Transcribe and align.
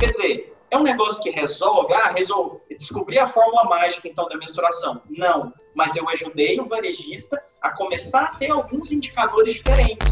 Quer 0.00 0.12
dizer, 0.12 0.54
é 0.70 0.78
um 0.78 0.82
negócio 0.82 1.22
que 1.22 1.28
resolve, 1.28 1.92
ah, 1.92 2.10
resolve, 2.16 2.56
descobri 2.78 3.18
a 3.18 3.28
fórmula 3.28 3.64
mágica 3.64 4.08
então 4.08 4.26
da 4.30 4.38
mensuração. 4.38 5.02
Não, 5.10 5.52
mas 5.74 5.94
eu 5.94 6.08
ajudei 6.08 6.58
o 6.58 6.66
varejista 6.66 7.38
a 7.60 7.68
começar 7.76 8.22
a 8.22 8.34
ter 8.34 8.50
alguns 8.50 8.90
indicadores 8.90 9.56
diferentes. 9.56 10.08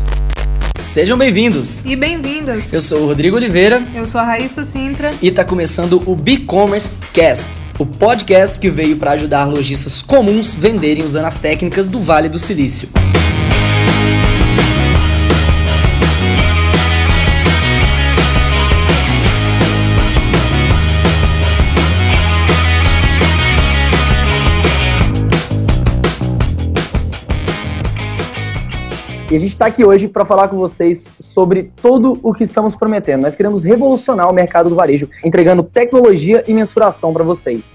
Sejam 0.78 1.16
bem-vindos! 1.16 1.86
E 1.86 1.96
bem-vindas! 1.96 2.70
Eu 2.74 2.82
sou 2.82 3.00
o 3.00 3.06
Rodrigo 3.06 3.36
Oliveira. 3.36 3.82
Eu 3.94 4.06
sou 4.06 4.20
a 4.20 4.24
Raíssa 4.24 4.62
Sintra. 4.62 5.10
E 5.22 5.28
está 5.28 5.42
começando 5.42 6.02
o 6.04 6.14
B-Commerce 6.14 6.98
Cast, 7.14 7.48
o 7.78 7.86
podcast 7.86 8.60
que 8.60 8.68
veio 8.68 8.98
para 8.98 9.12
ajudar 9.12 9.46
lojistas 9.46 10.02
comuns 10.02 10.54
venderem 10.54 11.02
usando 11.02 11.24
as 11.24 11.40
técnicas 11.40 11.88
do 11.88 11.98
Vale 11.98 12.28
do 12.28 12.38
Silício. 12.38 12.90
E 29.30 29.36
a 29.36 29.38
gente 29.38 29.50
está 29.50 29.66
aqui 29.66 29.84
hoje 29.84 30.08
para 30.08 30.24
falar 30.24 30.48
com 30.48 30.56
vocês 30.56 31.14
sobre 31.18 31.70
tudo 31.82 32.18
o 32.22 32.32
que 32.32 32.42
estamos 32.42 32.74
prometendo. 32.74 33.20
Nós 33.20 33.36
queremos 33.36 33.62
revolucionar 33.62 34.26
o 34.30 34.32
mercado 34.32 34.70
do 34.70 34.74
varejo, 34.74 35.06
entregando 35.22 35.62
tecnologia 35.62 36.42
e 36.48 36.54
mensuração 36.54 37.12
para 37.12 37.22
vocês. 37.22 37.74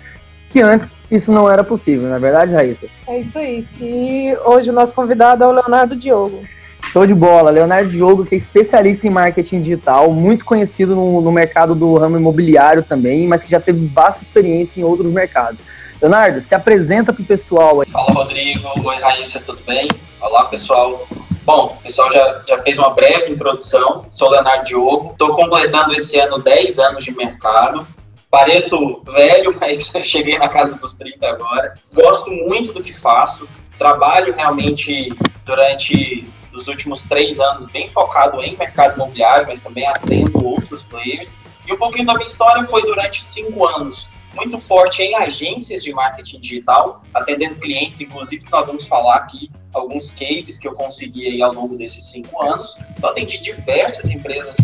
Que 0.49 0.61
antes 0.61 0.95
isso 1.11 1.31
não 1.31 1.47
era 1.47 1.63
possível, 1.63 2.09
não 2.09 2.15
é 2.15 2.19
verdade, 2.19 2.55
Raíssa? 2.55 2.87
É 3.07 3.19
isso 3.19 3.37
aí. 3.37 3.63
E 3.79 4.35
hoje 4.45 4.71
o 4.71 4.73
nosso 4.73 4.95
convidado 4.95 5.43
é 5.43 5.47
o 5.47 5.51
Leonardo 5.51 5.95
Diogo. 5.95 6.43
Show 6.87 7.05
de 7.05 7.13
bola. 7.13 7.51
Leonardo 7.51 7.91
Diogo, 7.91 8.25
que 8.25 8.33
é 8.33 8.37
especialista 8.37 9.05
em 9.05 9.11
marketing 9.11 9.61
digital, 9.61 10.11
muito 10.11 10.45
conhecido 10.45 10.95
no, 10.95 11.21
no 11.21 11.31
mercado 11.31 11.75
do 11.75 11.95
ramo 11.97 12.17
imobiliário 12.17 12.81
também, 12.81 13.27
mas 13.27 13.43
que 13.43 13.51
já 13.51 13.59
teve 13.59 13.85
vasta 13.85 14.23
experiência 14.23 14.81
em 14.81 14.83
outros 14.83 15.11
mercados. 15.11 15.63
Leonardo, 16.01 16.41
se 16.41 16.55
apresenta 16.55 17.13
para 17.13 17.21
o 17.21 17.25
pessoal. 17.25 17.83
Fala, 17.91 18.11
Rodrigo. 18.11 18.67
Oi, 18.83 18.95
Raíssa, 18.97 19.39
tudo 19.45 19.59
bem? 19.67 19.87
Olá, 20.19 20.45
pessoal. 20.45 21.07
Bom, 21.45 21.75
o 21.77 21.83
pessoal 21.83 22.09
já, 22.13 22.41
já 22.47 22.63
fez 22.63 22.77
uma 22.77 22.91
breve 22.91 23.33
introdução. 23.33 24.05
Sou 24.13 24.29
Leonardo 24.29 24.65
Diogo. 24.65 25.11
Estou 25.11 25.35
completando 25.35 25.93
esse 25.93 26.17
ano 26.17 26.39
10 26.39 26.79
anos 26.79 27.03
de 27.03 27.11
mercado. 27.11 27.85
Pareço 28.31 29.01
velho, 29.05 29.55
mas 29.59 29.85
cheguei 30.07 30.37
na 30.37 30.47
casa 30.47 30.75
dos 30.75 30.93
30 30.95 31.27
agora. 31.27 31.73
Gosto 31.93 32.31
muito 32.31 32.71
do 32.71 32.81
que 32.81 32.93
faço. 32.93 33.47
Trabalho 33.77 34.33
realmente 34.33 35.09
durante 35.45 36.25
os 36.53 36.67
últimos 36.67 37.01
três 37.03 37.37
anos 37.39 37.65
bem 37.71 37.89
focado 37.89 38.41
em 38.41 38.55
mercado 38.55 38.95
imobiliário, 38.95 39.47
mas 39.47 39.61
também 39.61 39.85
atendo 39.85 40.45
outros 40.45 40.81
players. 40.83 41.29
E 41.67 41.73
um 41.73 41.77
pouquinho 41.77 42.05
da 42.05 42.13
minha 42.13 42.27
história 42.27 42.63
foi 42.65 42.83
durante 42.83 43.25
cinco 43.25 43.67
anos 43.67 44.12
muito 44.35 44.59
forte 44.59 45.01
em 45.01 45.15
agências 45.15 45.83
de 45.83 45.91
marketing 45.91 46.39
digital, 46.39 47.03
atendendo 47.13 47.55
clientes, 47.55 48.01
inclusive 48.01 48.43
nós 48.51 48.67
vamos 48.67 48.87
falar 48.87 49.17
aqui 49.17 49.49
alguns 49.73 50.11
cases 50.11 50.59
que 50.59 50.67
eu 50.67 50.73
consegui 50.73 51.27
aí 51.27 51.41
ao 51.41 51.53
longo 51.53 51.77
desses 51.77 52.09
cinco 52.11 52.41
anos. 52.43 52.77
Então, 52.97 53.09
atendi 53.09 53.41
diversas 53.41 54.09
empresas 54.09 54.55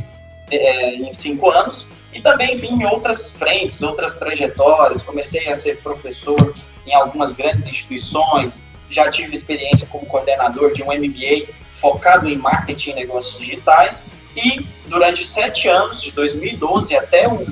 é, 0.51 0.95
em 0.95 1.13
cinco 1.13 1.51
anos 1.51 1.87
e 2.13 2.21
também 2.21 2.57
vim 2.57 2.81
em 2.81 2.85
outras 2.85 3.31
frentes, 3.31 3.81
outras 3.81 4.17
trajetórias. 4.17 5.03
Comecei 5.03 5.47
a 5.49 5.55
ser 5.55 5.81
professor 5.81 6.55
em 6.85 6.93
algumas 6.93 7.35
grandes 7.35 7.67
instituições, 7.69 8.61
já 8.89 9.09
tive 9.11 9.35
experiência 9.35 9.87
como 9.87 10.05
coordenador 10.07 10.73
de 10.73 10.81
um 10.81 10.87
MBA 10.87 11.47
focado 11.79 12.27
em 12.27 12.37
marketing 12.37 12.91
e 12.91 12.95
negócios 12.95 13.37
digitais 13.37 14.03
e 14.35 14.65
durante 14.87 15.25
sete 15.27 15.67
anos, 15.67 16.01
de 16.01 16.11
2012 16.11 16.95
até 16.95 17.27
o 17.27 17.45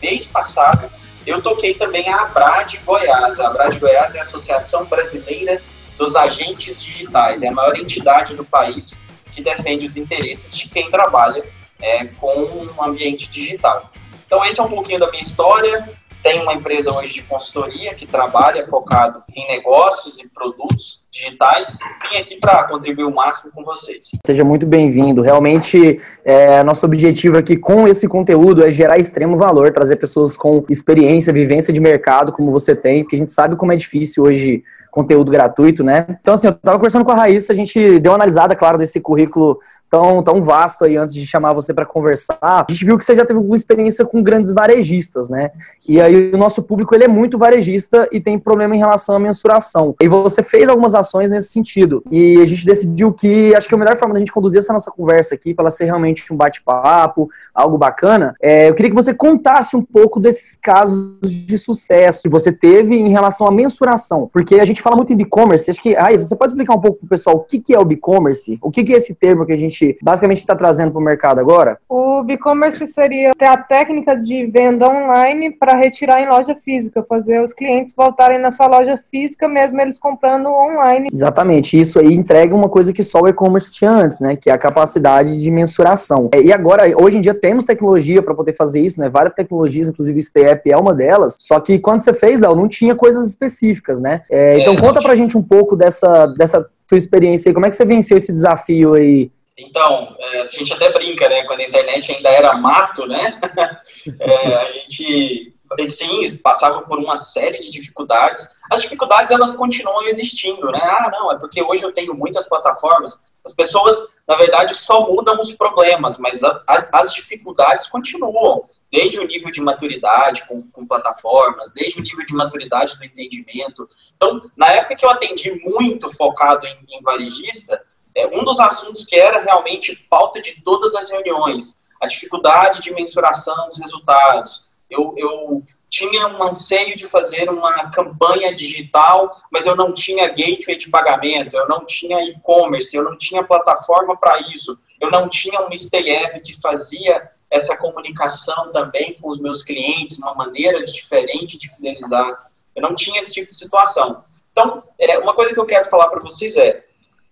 mês 0.00 0.26
passado, 0.26 0.90
eu 1.26 1.40
toquei 1.42 1.74
também 1.74 2.08
a 2.08 2.22
Abrad 2.22 2.74
Goiás. 2.84 3.40
A 3.40 3.48
Abrad 3.48 3.78
Goiás 3.78 4.14
é 4.14 4.18
a 4.18 4.22
Associação 4.22 4.84
Brasileira 4.84 5.60
dos 5.96 6.14
Agentes 6.16 6.82
Digitais, 6.82 7.42
é 7.42 7.48
a 7.48 7.52
maior 7.52 7.76
entidade 7.76 8.34
do 8.34 8.44
país 8.44 8.98
que 9.32 9.42
defende 9.42 9.86
os 9.86 9.96
interesses 9.96 10.56
de 10.56 10.68
quem 10.68 10.88
trabalha 10.90 11.44
é, 11.80 12.04
com 12.04 12.32
um 12.32 12.84
ambiente 12.84 13.28
digital. 13.30 13.90
Então, 14.26 14.44
esse 14.44 14.60
é 14.60 14.62
um 14.62 14.68
pouquinho 14.68 15.00
da 15.00 15.10
minha 15.10 15.22
história. 15.22 15.88
Tenho 16.24 16.42
uma 16.42 16.54
empresa 16.54 16.90
hoje 16.90 17.12
de 17.12 17.22
consultoria 17.22 17.92
que 17.92 18.06
trabalha 18.06 18.66
focado 18.66 19.22
em 19.36 19.46
negócios 19.46 20.18
e 20.18 20.26
produtos 20.32 20.98
digitais. 21.12 21.68
Vim 22.10 22.16
aqui 22.16 22.36
para 22.40 22.64
contribuir 22.64 23.04
o 23.04 23.14
máximo 23.14 23.52
com 23.52 23.62
vocês. 23.62 24.06
Seja 24.26 24.42
muito 24.42 24.64
bem-vindo. 24.66 25.20
Realmente, 25.20 26.00
é, 26.24 26.62
nosso 26.62 26.86
objetivo 26.86 27.36
aqui 27.36 27.58
com 27.58 27.86
esse 27.86 28.08
conteúdo 28.08 28.64
é 28.64 28.70
gerar 28.70 28.96
extremo 28.96 29.36
valor, 29.36 29.70
trazer 29.70 29.96
pessoas 29.96 30.34
com 30.34 30.64
experiência, 30.70 31.30
vivência 31.30 31.74
de 31.74 31.80
mercado, 31.80 32.32
como 32.32 32.50
você 32.50 32.74
tem, 32.74 33.02
porque 33.02 33.16
a 33.16 33.18
gente 33.18 33.30
sabe 33.30 33.54
como 33.54 33.72
é 33.74 33.76
difícil 33.76 34.24
hoje 34.24 34.64
conteúdo 34.90 35.30
gratuito, 35.30 35.84
né? 35.84 36.06
Então, 36.22 36.32
assim, 36.32 36.46
eu 36.46 36.52
estava 36.52 36.78
conversando 36.78 37.04
com 37.04 37.10
a 37.10 37.16
Raíssa, 37.16 37.52
a 37.52 37.56
gente 37.56 37.98
deu 37.98 38.12
uma 38.12 38.16
analisada, 38.16 38.56
claro, 38.56 38.78
desse 38.78 38.98
currículo 38.98 39.58
tão, 39.94 40.22
tão 40.22 40.42
vasto 40.42 40.84
aí 40.84 40.96
antes 40.96 41.14
de 41.14 41.24
chamar 41.24 41.52
você 41.52 41.72
para 41.72 41.86
conversar. 41.86 42.36
A 42.40 42.66
gente 42.68 42.84
viu 42.84 42.98
que 42.98 43.04
você 43.04 43.14
já 43.14 43.24
teve 43.24 43.38
alguma 43.38 43.56
experiência 43.56 44.04
com 44.04 44.22
grandes 44.22 44.52
varejistas, 44.52 45.28
né? 45.28 45.52
E 45.86 46.00
aí 46.00 46.32
o 46.32 46.38
nosso 46.38 46.62
público 46.62 46.94
ele 46.94 47.04
é 47.04 47.08
muito 47.08 47.36
varejista 47.36 48.08
e 48.10 48.20
tem 48.20 48.38
problema 48.38 48.74
em 48.74 48.78
relação 48.78 49.16
à 49.16 49.18
mensuração. 49.18 49.94
E 50.00 50.08
você 50.08 50.42
fez 50.42 50.68
algumas 50.68 50.94
ações 50.94 51.28
nesse 51.28 51.50
sentido. 51.50 52.02
E 52.10 52.40
a 52.40 52.46
gente 52.46 52.64
decidiu 52.64 53.12
que 53.12 53.54
acho 53.54 53.68
que 53.68 53.74
a 53.74 53.78
melhor 53.78 53.96
forma 53.96 54.14
da 54.14 54.18
gente 54.18 54.32
conduzir 54.32 54.58
essa 54.58 54.72
nossa 54.72 54.90
conversa 54.90 55.34
aqui, 55.34 55.52
para 55.52 55.64
ela 55.64 55.70
ser 55.70 55.84
realmente 55.84 56.32
um 56.32 56.36
bate-papo, 56.36 57.28
algo 57.54 57.76
bacana, 57.76 58.34
é, 58.40 58.68
eu 58.68 58.74
queria 58.74 58.90
que 58.90 58.96
você 58.96 59.14
contasse 59.14 59.76
um 59.76 59.82
pouco 59.82 60.18
desses 60.18 60.56
casos 60.56 61.18
de 61.20 61.58
sucesso 61.58 62.22
que 62.22 62.28
você 62.28 62.50
teve 62.50 62.96
em 62.96 63.10
relação 63.10 63.46
à 63.46 63.52
mensuração. 63.52 64.28
Porque 64.32 64.56
a 64.56 64.64
gente 64.64 64.80
fala 64.80 64.96
muito 64.96 65.12
em 65.12 65.20
e-commerce, 65.20 65.70
acho 65.70 65.82
que, 65.82 65.94
Raíssa, 65.94 66.24
você 66.24 66.36
pode 66.36 66.52
explicar 66.52 66.74
um 66.74 66.80
pouco 66.80 66.98
pro 66.98 67.08
pessoal 67.08 67.36
o 67.36 67.40
que, 67.40 67.60
que 67.60 67.74
é 67.74 67.78
o 67.78 67.90
e-commerce? 67.90 68.58
O 68.62 68.70
que, 68.70 68.82
que 68.82 68.94
é 68.94 68.96
esse 68.96 69.14
termo 69.14 69.44
que 69.46 69.52
a 69.52 69.56
gente 69.56 69.96
basicamente 70.02 70.38
está 70.38 70.56
trazendo 70.56 70.92
para 70.92 71.00
o 71.00 71.04
mercado 71.04 71.38
agora? 71.38 71.78
O 71.88 72.24
e-commerce 72.28 72.86
seria 72.86 73.32
a 73.38 73.56
técnica 73.56 74.16
de 74.16 74.46
venda 74.46 74.88
online 74.88 75.50
para 75.50 75.73
retirar 75.76 76.20
em 76.20 76.28
loja 76.28 76.54
física, 76.64 77.04
fazer 77.08 77.42
os 77.42 77.52
clientes 77.52 77.94
voltarem 77.94 78.38
na 78.38 78.50
sua 78.50 78.66
loja 78.66 78.98
física, 79.10 79.48
mesmo 79.48 79.80
eles 79.80 79.98
comprando 79.98 80.46
online. 80.46 81.08
Exatamente, 81.12 81.78
isso 81.78 81.98
aí 81.98 82.14
entrega 82.14 82.54
uma 82.54 82.68
coisa 82.68 82.92
que 82.92 83.02
só 83.02 83.20
o 83.20 83.28
e-commerce 83.28 83.72
tinha 83.72 83.90
antes, 83.90 84.20
né? 84.20 84.36
Que 84.36 84.50
é 84.50 84.52
a 84.52 84.58
capacidade 84.58 85.40
de 85.40 85.50
mensuração. 85.50 86.28
É, 86.34 86.40
e 86.40 86.52
agora, 86.52 86.84
hoje 87.00 87.18
em 87.18 87.20
dia, 87.20 87.34
temos 87.34 87.64
tecnologia 87.64 88.22
para 88.22 88.34
poder 88.34 88.52
fazer 88.52 88.80
isso, 88.80 89.00
né? 89.00 89.08
Várias 89.08 89.34
tecnologias, 89.34 89.88
inclusive 89.88 90.18
o 90.18 90.22
STEP 90.22 90.72
é 90.72 90.76
uma 90.76 90.94
delas. 90.94 91.36
Só 91.40 91.60
que 91.60 91.78
quando 91.78 92.00
você 92.00 92.14
fez, 92.14 92.40
Léo, 92.40 92.54
não 92.54 92.68
tinha 92.68 92.94
coisas 92.94 93.28
específicas, 93.28 94.00
né? 94.00 94.22
É, 94.30 94.58
então, 94.60 94.74
é, 94.74 94.80
conta 94.80 95.00
pra 95.00 95.16
gente 95.16 95.36
um 95.36 95.42
pouco 95.42 95.76
dessa, 95.76 96.26
dessa 96.26 96.66
tua 96.88 96.98
experiência 96.98 97.48
aí. 97.48 97.54
Como 97.54 97.66
é 97.66 97.70
que 97.70 97.76
você 97.76 97.84
venceu 97.84 98.16
esse 98.16 98.32
desafio 98.32 98.94
aí 98.94 99.30
então, 99.56 100.16
é, 100.18 100.40
a 100.40 100.48
gente 100.48 100.72
até 100.72 100.92
brinca, 100.92 101.28
né? 101.28 101.44
Quando 101.44 101.60
a 101.60 101.64
internet 101.64 102.10
ainda 102.10 102.28
era 102.28 102.54
mato, 102.54 103.06
né? 103.06 103.40
É, 104.20 104.54
a 104.54 104.70
gente, 104.70 105.53
sim, 105.96 106.36
passava 106.38 106.82
por 106.82 106.98
uma 106.98 107.16
série 107.24 107.58
de 107.60 107.70
dificuldades. 107.70 108.46
As 108.70 108.82
dificuldades, 108.82 109.30
elas 109.30 109.56
continuam 109.56 110.02
existindo, 110.08 110.66
né? 110.70 110.80
Ah, 110.82 111.10
não, 111.12 111.32
é 111.32 111.38
porque 111.38 111.62
hoje 111.62 111.82
eu 111.82 111.92
tenho 111.92 112.14
muitas 112.14 112.46
plataformas. 112.48 113.12
As 113.44 113.54
pessoas, 113.54 114.08
na 114.26 114.36
verdade, 114.36 114.74
só 114.84 115.06
mudam 115.08 115.40
os 115.40 115.52
problemas, 115.54 116.18
mas 116.18 116.42
a, 116.42 116.62
a, 116.66 117.00
as 117.00 117.14
dificuldades 117.14 117.88
continuam. 117.88 118.64
Desde 118.90 119.18
o 119.18 119.26
nível 119.26 119.50
de 119.50 119.60
maturidade 119.60 120.46
com, 120.46 120.62
com 120.70 120.86
plataformas, 120.86 121.72
desde 121.74 121.98
o 121.98 122.02
nível 122.02 122.24
de 122.24 122.32
maturidade 122.32 122.96
do 122.96 123.04
entendimento. 123.04 123.88
Então, 124.14 124.40
na 124.56 124.68
época 124.68 124.94
que 124.94 125.04
eu 125.04 125.10
atendi 125.10 125.50
muito 125.64 126.16
focado 126.16 126.64
em, 126.64 126.78
em 126.88 127.02
varejista, 127.02 127.82
é, 128.16 128.26
um 128.28 128.44
dos 128.44 128.58
assuntos 128.60 129.04
que 129.04 129.16
era 129.16 129.42
realmente 129.42 129.96
pauta 130.08 130.40
de 130.40 130.62
todas 130.62 130.94
as 130.94 131.10
reuniões, 131.10 131.64
a 132.00 132.06
dificuldade 132.06 132.82
de 132.82 132.92
mensuração 132.92 133.68
dos 133.68 133.78
resultados. 133.80 134.64
Eu, 134.90 135.14
eu 135.16 135.62
tinha 135.90 136.26
um 136.26 136.42
anseio 136.42 136.96
de 136.96 137.08
fazer 137.08 137.48
uma 137.48 137.90
campanha 137.90 138.54
digital, 138.54 139.36
mas 139.50 139.64
eu 139.66 139.76
não 139.76 139.94
tinha 139.94 140.28
gateway 140.28 140.76
de 140.76 140.90
pagamento, 140.90 141.56
eu 141.56 141.68
não 141.68 141.86
tinha 141.86 142.22
e-commerce, 142.24 142.96
eu 142.96 143.04
não 143.04 143.16
tinha 143.16 143.44
plataforma 143.44 144.16
para 144.16 144.40
isso, 144.52 144.78
eu 145.00 145.10
não 145.10 145.28
tinha 145.28 145.60
um 145.66 145.72
Stay 145.72 146.10
App 146.10 146.40
que 146.40 146.60
fazia 146.60 147.30
essa 147.50 147.76
comunicação 147.76 148.72
também 148.72 149.14
com 149.20 149.28
os 149.28 149.40
meus 149.40 149.62
clientes, 149.62 150.18
uma 150.18 150.34
maneira 150.34 150.84
diferente 150.84 151.56
de 151.56 151.72
fidelizar. 151.76 152.46
Eu 152.74 152.82
não 152.82 152.96
tinha 152.96 153.22
esse 153.22 153.34
tipo 153.34 153.50
de 153.50 153.56
situação. 153.56 154.24
Então, 154.50 154.82
é, 154.98 155.18
uma 155.18 155.34
coisa 155.34 155.54
que 155.54 155.60
eu 155.60 155.66
quero 155.66 155.88
falar 155.88 156.08
para 156.08 156.20
vocês 156.20 156.56
é, 156.56 156.84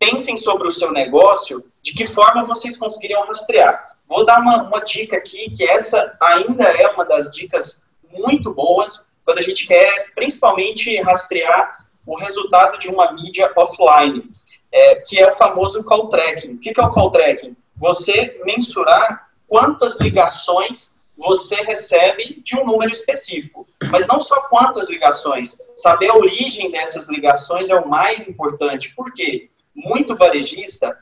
pensem 0.02 0.36
sobre 0.38 0.66
o 0.66 0.72
seu 0.72 0.90
negócio, 0.90 1.64
de 1.80 1.94
que 1.94 2.12
forma 2.12 2.44
vocês 2.44 2.76
conseguiriam 2.76 3.24
rastrear. 3.24 3.86
Vou 4.08 4.26
dar 4.26 4.40
uma, 4.40 4.64
uma 4.64 4.80
dica 4.80 5.16
aqui, 5.16 5.48
que 5.56 5.64
essa 5.64 6.16
ainda 6.20 6.64
é 6.64 6.88
uma 6.88 7.04
das 7.04 7.30
dicas 7.30 7.80
muito 8.10 8.52
boas, 8.52 8.88
quando 9.24 9.38
a 9.38 9.42
gente 9.42 9.64
quer 9.64 10.12
principalmente 10.16 11.00
rastrear 11.02 11.86
o 12.04 12.16
resultado 12.16 12.80
de 12.80 12.88
uma 12.88 13.12
mídia 13.12 13.52
offline, 13.56 14.24
é, 14.72 14.96
que 15.06 15.20
é 15.20 15.30
o 15.30 15.36
famoso 15.36 15.84
call 15.84 16.08
tracking. 16.08 16.54
O 16.54 16.58
que 16.58 16.72
é 16.76 16.84
o 16.84 16.90
call 16.90 17.12
tracking? 17.12 17.56
Você 17.76 18.40
mensurar 18.44 19.28
quantas 19.46 19.96
ligações 20.00 20.90
você 21.16 21.54
recebe 21.62 22.42
de 22.44 22.58
um 22.58 22.66
número 22.66 22.90
específico. 22.90 23.68
Mas 23.90 24.04
não 24.08 24.20
só 24.22 24.40
quantas 24.48 24.88
ligações. 24.88 25.50
Saber 25.76 26.10
a 26.10 26.16
origem 26.16 26.72
dessas 26.72 27.08
ligações 27.08 27.70
é 27.70 27.76
o 27.76 27.88
mais 27.88 28.26
importante. 28.26 28.92
Por 28.96 29.12
quê? 29.12 29.51
Muito 29.74 30.16
varejista 30.16 30.96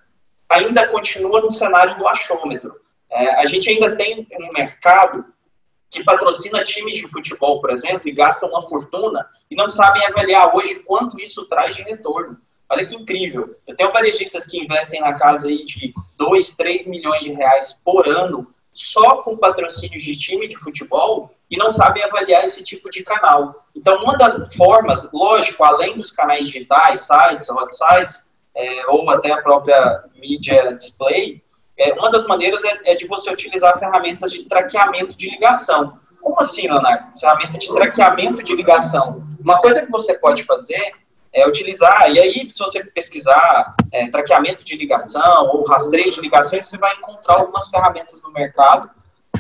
ainda 0.49 0.89
continua 0.89 1.41
no 1.41 1.51
cenário 1.53 1.97
do 1.97 2.07
achômetro. 2.07 2.75
É, 3.11 3.41
a 3.41 3.47
gente 3.47 3.69
ainda 3.69 3.97
tem 3.97 4.27
um 4.41 4.53
mercado 4.53 5.25
que 5.91 6.05
patrocina 6.05 6.65
times 6.65 6.95
de 6.95 7.09
futebol, 7.09 7.61
por 7.61 7.71
exemplo, 7.71 8.09
e 8.09 8.13
gasta 8.13 8.47
uma 8.47 8.63
fortuna 8.69 9.27
e 9.51 9.57
não 9.57 9.69
sabem 9.69 10.05
avaliar 10.07 10.55
hoje 10.55 10.77
quanto 10.87 11.19
isso 11.21 11.47
traz 11.47 11.75
de 11.75 11.83
retorno. 11.83 12.39
Olha 12.69 12.87
que 12.87 12.95
incrível. 12.95 13.53
Eu 13.67 13.75
tenho 13.75 13.91
varejistas 13.91 14.47
que 14.47 14.63
investem 14.63 15.01
na 15.01 15.15
casa 15.15 15.49
aí 15.49 15.65
de 15.65 15.93
2, 16.17 16.55
3 16.55 16.87
milhões 16.87 17.21
de 17.23 17.33
reais 17.33 17.75
por 17.85 18.07
ano 18.07 18.47
só 18.73 19.23
com 19.23 19.37
patrocínios 19.37 20.05
de 20.05 20.17
time 20.17 20.47
de 20.47 20.57
futebol 20.61 21.35
e 21.51 21.57
não 21.57 21.73
sabem 21.73 22.05
avaliar 22.05 22.45
esse 22.45 22.63
tipo 22.63 22.89
de 22.91 23.03
canal. 23.03 23.57
Então, 23.75 24.03
uma 24.05 24.17
das 24.17 24.55
formas, 24.55 25.09
lógico, 25.13 25.65
além 25.65 25.97
dos 25.97 26.13
canais 26.13 26.47
digitais, 26.47 27.05
sites, 27.05 27.49
hot 27.51 27.75
sites, 27.77 28.23
é, 28.57 28.87
ou 28.89 29.09
até 29.11 29.33
a 29.33 29.43
própria 29.43 30.05
mídia 30.15 30.75
display, 30.75 31.43
é, 31.79 31.93
uma 31.95 32.11
das 32.11 32.27
maneiras 32.27 32.63
é, 32.65 32.93
é, 32.93 32.95
de 32.95 33.07
você 33.07 33.31
utilizar 33.31 33.79
ferramentas 33.79 34.31
de 34.31 34.47
traqueamento 34.47 35.17
de 35.17 35.31
ligação. 35.31 35.99
Como 36.21 36.39
assim, 36.41 36.69
Leonardo? 36.69 37.19
Ferramenta 37.19 37.59
de 37.59 37.73
traqueamento 37.73 38.43
de 38.43 38.55
ligação. 38.55 39.23
Uma 39.41 39.59
coisa 39.61 39.81
que 39.81 39.91
você 39.91 40.13
pode 40.15 40.45
fazer 40.45 40.93
é 41.33 41.47
utilizar, 41.47 42.11
e 42.11 42.21
aí 42.21 42.51
se 42.51 42.59
você 42.59 42.85
pesquisar 42.85 43.75
é, 43.93 44.11
traqueamento 44.11 44.65
de 44.65 44.77
ligação 44.77 45.47
ou 45.47 45.65
rastreio 45.65 46.13
de 46.13 46.21
ligações, 46.21 46.69
você 46.69 46.77
vai 46.77 46.95
encontrar 46.97 47.41
algumas 47.41 47.69
ferramentas 47.71 48.21
no 48.23 48.33
mercado. 48.33 48.91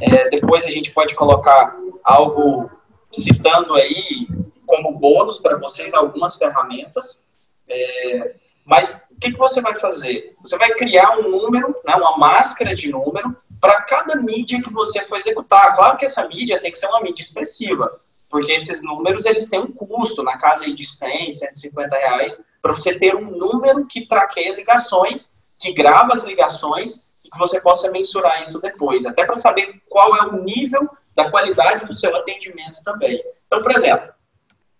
É, 0.01 0.31
depois 0.31 0.65
a 0.65 0.71
gente 0.71 0.93
pode 0.93 1.15
colocar 1.15 1.77
algo 2.05 2.71
citando 3.13 3.75
aí 3.75 4.27
como 4.67 4.99
bônus 4.99 5.39
para 5.41 5.59
vocês 5.59 5.93
algumas 5.93 6.37
ferramentas. 6.37 7.21
É, 7.69 8.35
mas 8.71 8.89
o 9.11 9.19
que, 9.21 9.33
que 9.33 9.37
você 9.37 9.61
vai 9.61 9.75
fazer? 9.81 10.37
Você 10.43 10.57
vai 10.57 10.71
criar 10.75 11.19
um 11.19 11.29
número, 11.29 11.75
né, 11.85 11.93
uma 11.97 12.17
máscara 12.17 12.73
de 12.73 12.89
número, 12.89 13.37
para 13.61 13.83
cada 13.83 14.15
mídia 14.15 14.63
que 14.63 14.73
você 14.73 15.05
for 15.07 15.19
executar. 15.19 15.75
Claro 15.75 15.97
que 15.97 16.07
essa 16.07 16.25
mídia 16.29 16.61
tem 16.61 16.71
que 16.71 16.79
ser 16.79 16.87
uma 16.87 17.01
mídia 17.01 17.25
expressiva, 17.25 17.91
porque 18.31 18.53
esses 18.53 18.81
números 18.85 19.27
eles 19.27 19.49
têm 19.49 19.59
um 19.59 19.73
custo 19.73 20.23
na 20.23 20.39
casa 20.39 20.65
de 20.73 20.87
100, 20.89 21.33
150 21.33 21.97
reais, 21.97 22.41
para 22.63 22.73
você 22.73 22.97
ter 22.97 23.17
um 23.17 23.33
número 23.37 23.85
que 23.89 24.07
traqueia 24.07 24.55
ligações, 24.55 25.33
que 25.59 25.73
grava 25.73 26.15
as 26.15 26.23
ligações 26.23 26.95
e 27.25 27.29
que 27.29 27.39
você 27.39 27.61
possa 27.61 27.91
mensurar 27.91 28.41
isso 28.43 28.61
depois, 28.61 29.05
até 29.05 29.25
para 29.27 29.35
saber 29.41 29.83
qual 29.89 30.17
é 30.17 30.27
o 30.29 30.45
nível 30.45 30.89
da 31.17 31.29
qualidade 31.29 31.87
do 31.87 31.95
seu 31.95 32.15
atendimento 32.15 32.81
também. 32.85 33.21
Então, 33.49 33.61
por 33.63 33.77
exemplo, 33.77 34.13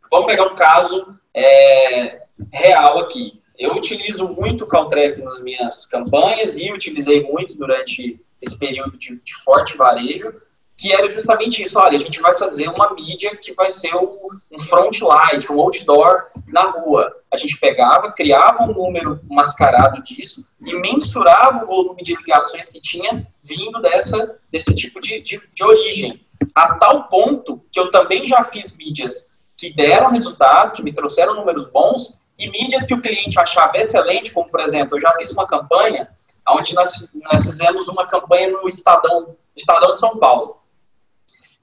vamos 0.09 0.27
pegar 0.27 0.47
um 0.47 0.55
caso 0.55 1.19
é, 1.35 2.23
real 2.53 3.01
aqui. 3.01 3.40
Eu 3.61 3.75
utilizo 3.75 4.27
muito 4.27 4.65
o 4.65 4.67
Caltrek 4.67 5.21
nas 5.21 5.43
minhas 5.43 5.87
campanhas 5.89 6.57
e 6.57 6.73
utilizei 6.73 7.23
muito 7.31 7.55
durante 7.59 8.19
esse 8.41 8.59
período 8.59 8.99
de, 8.99 9.17
de, 9.17 9.45
forte 9.45 9.77
varejo, 9.77 10.33
que 10.79 10.91
era 10.91 11.07
justamente 11.11 11.63
isso. 11.63 11.79
Olha, 11.79 11.99
a 11.99 12.01
gente 12.01 12.23
vai 12.23 12.39
fazer 12.39 12.69
uma 12.69 12.95
mídia 12.95 13.37
que 13.37 13.53
vai 13.53 13.69
ser 13.73 13.95
um, 13.95 14.17
um 14.51 14.61
front 14.61 14.99
light, 15.03 15.53
um 15.53 15.61
outdoor 15.61 16.25
na 16.49 16.71
rua. 16.71 17.13
A 17.31 17.37
gente 17.37 17.61
pegava, 17.61 18.11
criava 18.13 18.63
um 18.63 18.73
número 18.73 19.21
mascarado 19.29 20.03
disso 20.05 20.43
e 20.65 20.75
mensurava 20.77 21.63
o 21.63 21.67
volume 21.67 22.03
de 22.03 22.17
ligações 22.17 22.71
que 22.71 22.81
tinha 22.81 23.27
vindo 23.45 23.79
dessa, 23.83 24.39
desse 24.51 24.75
tipo 24.75 25.03
de, 25.03 25.21
de, 25.21 25.39
de 25.55 25.65
origem. 25.65 26.19
A 26.55 26.77
tal 26.77 27.09
ponto 27.09 27.63
que 27.71 27.79
eu 27.79 27.91
também 27.91 28.27
já 28.27 28.43
fiz 28.45 28.75
mídias 28.75 29.13
que 29.59 29.71
deram 29.75 30.13
resultado, 30.13 30.73
que 30.73 30.83
me 30.83 30.95
trouxeram 30.95 31.35
números 31.35 31.71
bons, 31.71 32.20
e 32.41 32.51
mídias 32.51 32.87
que 32.87 32.95
o 32.95 33.03
cliente 33.03 33.39
achava 33.39 33.77
excelente, 33.77 34.33
como 34.33 34.49
por 34.49 34.61
exemplo, 34.61 34.97
eu 34.97 35.01
já 35.03 35.13
fiz 35.19 35.31
uma 35.31 35.47
campanha 35.47 36.09
onde 36.49 36.75
nós, 36.75 36.91
nós 37.23 37.43
fizemos 37.45 37.87
uma 37.87 38.07
campanha 38.07 38.51
no 38.51 38.67
Estadão, 38.67 39.37
Estadão 39.55 39.93
de 39.93 40.01
São 40.01 40.19
Paulo. 40.19 40.57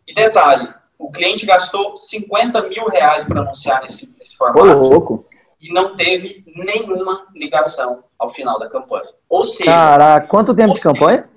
E 0.07 0.13
detalhe, 0.13 0.71
o 0.99 1.11
cliente 1.11 1.47
gastou 1.47 1.97
50 1.97 2.61
mil 2.69 2.85
reais 2.85 3.25
para 3.25 3.41
anunciar 3.41 3.81
nesse, 3.81 4.07
nesse 4.19 4.37
formato. 4.37 4.77
louco. 4.77 5.25
E 5.59 5.73
não 5.73 5.95
teve 5.95 6.43
nenhuma 6.55 7.25
ligação 7.33 8.03
ao 8.19 8.31
final 8.33 8.59
da 8.59 8.69
campanha. 8.69 9.09
Ou 9.27 9.45
seja. 9.45 9.65
Caraca, 9.65 10.27
quanto 10.27 10.55
tempo 10.55 10.75
de 10.75 10.81
campanha? 10.81 11.27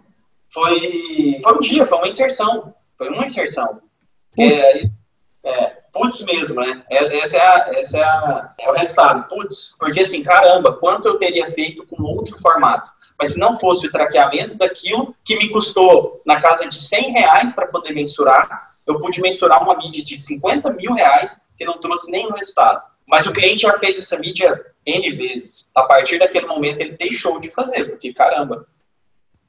Foi, 0.52 1.40
foi 1.42 1.56
um 1.56 1.60
dia, 1.60 1.86
foi 1.86 1.98
uma 1.98 2.08
inserção. 2.08 2.74
Foi 2.98 3.08
uma 3.08 3.26
inserção. 3.26 3.80
É, 4.38 4.82
é, 5.44 5.79
putz 5.92 6.24
mesmo, 6.24 6.60
né? 6.60 6.82
É, 6.90 7.18
essa 7.18 7.36
é, 7.36 7.40
a, 7.40 7.78
essa 7.78 7.96
é, 7.98 8.02
a, 8.02 8.54
é 8.60 8.70
o 8.70 8.74
resultado, 8.74 9.28
putz. 9.28 9.74
Porque 9.78 10.00
assim, 10.00 10.22
caramba, 10.22 10.72
quanto 10.74 11.08
eu 11.08 11.18
teria 11.18 11.50
feito 11.52 11.86
com 11.86 12.02
outro 12.02 12.38
formato? 12.40 12.90
Mas 13.18 13.34
se 13.34 13.38
não 13.38 13.58
fosse 13.58 13.86
o 13.86 13.90
traqueamento 13.90 14.56
daquilo 14.56 15.14
que 15.24 15.36
me 15.36 15.50
custou 15.50 16.22
na 16.26 16.40
casa 16.40 16.66
de 16.66 16.88
100 16.88 17.12
reais 17.12 17.54
para 17.54 17.66
poder 17.66 17.92
mensurar, 17.92 18.70
eu 18.86 18.98
pude 18.98 19.20
mensurar 19.20 19.62
uma 19.62 19.76
mídia 19.76 20.02
de 20.02 20.18
50 20.26 20.70
mil 20.72 20.92
reais 20.94 21.30
que 21.56 21.64
não 21.64 21.78
trouxe 21.78 22.10
nenhum 22.10 22.32
resultado. 22.32 22.80
Mas 23.06 23.26
o 23.26 23.32
cliente 23.32 23.62
já 23.62 23.78
fez 23.78 23.98
essa 23.98 24.16
mídia 24.18 24.58
N 24.86 25.10
vezes. 25.10 25.68
A 25.74 25.82
partir 25.82 26.18
daquele 26.18 26.46
momento 26.46 26.80
ele 26.80 26.96
deixou 26.96 27.38
de 27.40 27.50
fazer, 27.50 27.84
porque 27.90 28.14
caramba, 28.14 28.66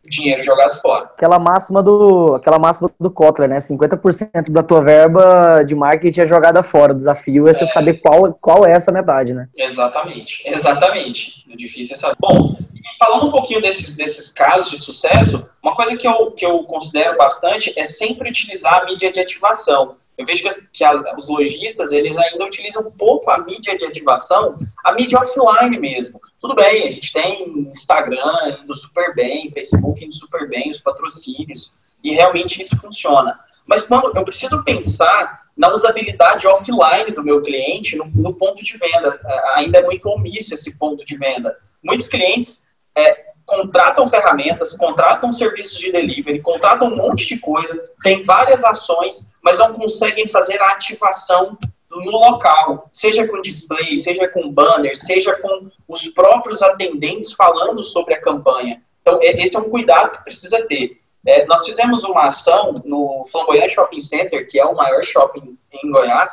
dinheiro 0.06 0.44
jogado 0.44 0.82
fora. 0.82 1.06
Aquela 1.06 1.40
máxima 1.40 1.82
do, 1.82 2.36
aquela 2.36 2.60
máxima 2.60 2.90
do 3.00 3.12
Kotler, 3.12 3.50
né? 3.50 3.58
50% 3.58 4.52
da 4.52 4.64
tua 4.64 4.82
verba 4.82 5.64
de 5.64 5.76
marketing 5.76 6.22
é 6.22 6.26
jogada 6.26 6.64
fora. 6.64 6.94
O 6.94 6.98
desafio 6.98 7.48
é, 7.48 7.52
é, 7.52 7.54
você 7.54 7.66
saber 7.66 7.96
qual, 7.96 8.34
qual 8.34 8.66
é 8.66 8.74
essa 8.74 8.92
metade, 8.92 9.34
né? 9.34 9.48
Exatamente, 9.56 10.42
exatamente. 10.46 11.46
O 11.52 11.56
difícil 11.56 11.96
é 11.96 12.00
saber. 12.00 12.16
Bom, 12.20 12.56
falando 13.00 13.28
um 13.28 13.32
pouquinho 13.32 13.62
desses, 13.62 13.96
desses 13.96 14.32
casos 14.34 14.72
de 14.72 14.84
sucesso, 14.84 15.48
uma 15.64 15.76
coisa 15.76 15.96
que 15.96 16.08
eu, 16.08 16.32
que 16.32 16.46
eu 16.46 16.64
considero 16.64 17.18
bastante 17.18 17.74
é 17.78 17.86
sempre 17.86 18.30
utilizar 18.30 18.82
a 18.82 18.86
mídia 18.86 19.12
de 19.12 19.20
ativação. 19.20 19.96
Eu 20.22 20.26
vejo 20.26 20.44
que, 20.44 20.86
os 21.18 21.28
lojistas, 21.28 21.92
eles 21.92 22.16
ainda 22.16 22.46
utilizam 22.46 22.92
pouco 22.92 23.30
a 23.32 23.40
mídia 23.40 23.76
de 23.76 23.86
ativação, 23.86 24.56
a 24.86 24.94
mídia 24.94 25.18
offline 25.20 25.80
mesmo. 25.80 26.20
Tudo 26.40 26.54
bem, 26.56 26.86
a 26.86 26.90
gente 26.90 27.12
tem 27.12 27.72
Instagram 27.72 28.60
indo 28.62 28.76
super 28.76 29.16
bem, 29.16 29.52
Facebook 29.52 30.04
indo 30.04 30.14
super 30.14 30.48
bem, 30.48 30.70
os 30.70 30.80
patrocínios, 30.80 31.72
e 32.04 32.12
realmente 32.12 32.62
isso 32.62 32.80
funciona. 32.80 33.40
Mas 33.66 33.84
quando 33.84 34.16
eu 34.16 34.24
preciso 34.24 34.64
pensar 34.64 35.42
na 35.58 35.74
usabilidade 35.74 36.48
offline 36.48 37.12
do 37.16 37.24
meu 37.24 37.42
cliente 37.42 37.96
no, 37.96 38.06
no 38.06 38.34
ponto 38.36 38.64
de 38.64 38.78
venda, 38.78 39.20
ainda 39.56 39.80
é 39.80 39.84
muito 39.84 40.08
omício 40.08 40.54
esse 40.54 40.78
ponto 40.78 41.04
de 41.06 41.18
venda. 41.18 41.56
Muitos 41.84 42.08
clientes 42.08 42.62
é, 42.96 43.31
contratam 43.52 44.10
ferramentas, 44.10 44.76
contratam 44.78 45.34
serviços 45.34 45.78
de 45.78 45.92
delivery, 45.92 46.42
contratam 46.42 46.88
um 46.88 46.96
monte 46.96 47.28
de 47.28 47.38
coisa, 47.38 47.78
tem 48.02 48.24
várias 48.24 48.64
ações, 48.64 49.14
mas 49.44 49.60
não 49.60 49.74
conseguem 49.74 50.26
fazer 50.30 50.60
a 50.62 50.68
ativação 50.68 51.58
no 51.90 52.00
local, 52.00 52.90
seja 52.94 53.28
com 53.28 53.42
display, 53.42 53.98
seja 53.98 54.30
com 54.30 54.50
banner, 54.50 54.96
seja 54.96 55.36
com 55.42 55.70
os 55.90 56.08
próprios 56.14 56.62
atendentes 56.62 57.34
falando 57.34 57.84
sobre 57.84 58.14
a 58.14 58.22
campanha. 58.22 58.82
Então, 59.02 59.20
esse 59.22 59.58
é 59.58 59.60
um 59.60 59.70
cuidado 59.70 60.14
que 60.14 60.24
precisa 60.24 60.66
ter. 60.68 60.98
É, 61.28 61.46
nós 61.46 61.66
fizemos 61.66 62.06
uma 62.06 62.28
ação 62.28 62.82
no 62.86 63.28
Flamboyant 63.32 63.70
Shopping 63.70 64.00
Center, 64.00 64.48
que 64.48 64.60
é 64.60 64.66
o 64.66 64.76
maior 64.76 65.04
shopping 65.04 65.58
em 65.74 65.92
Goiás, 65.92 66.32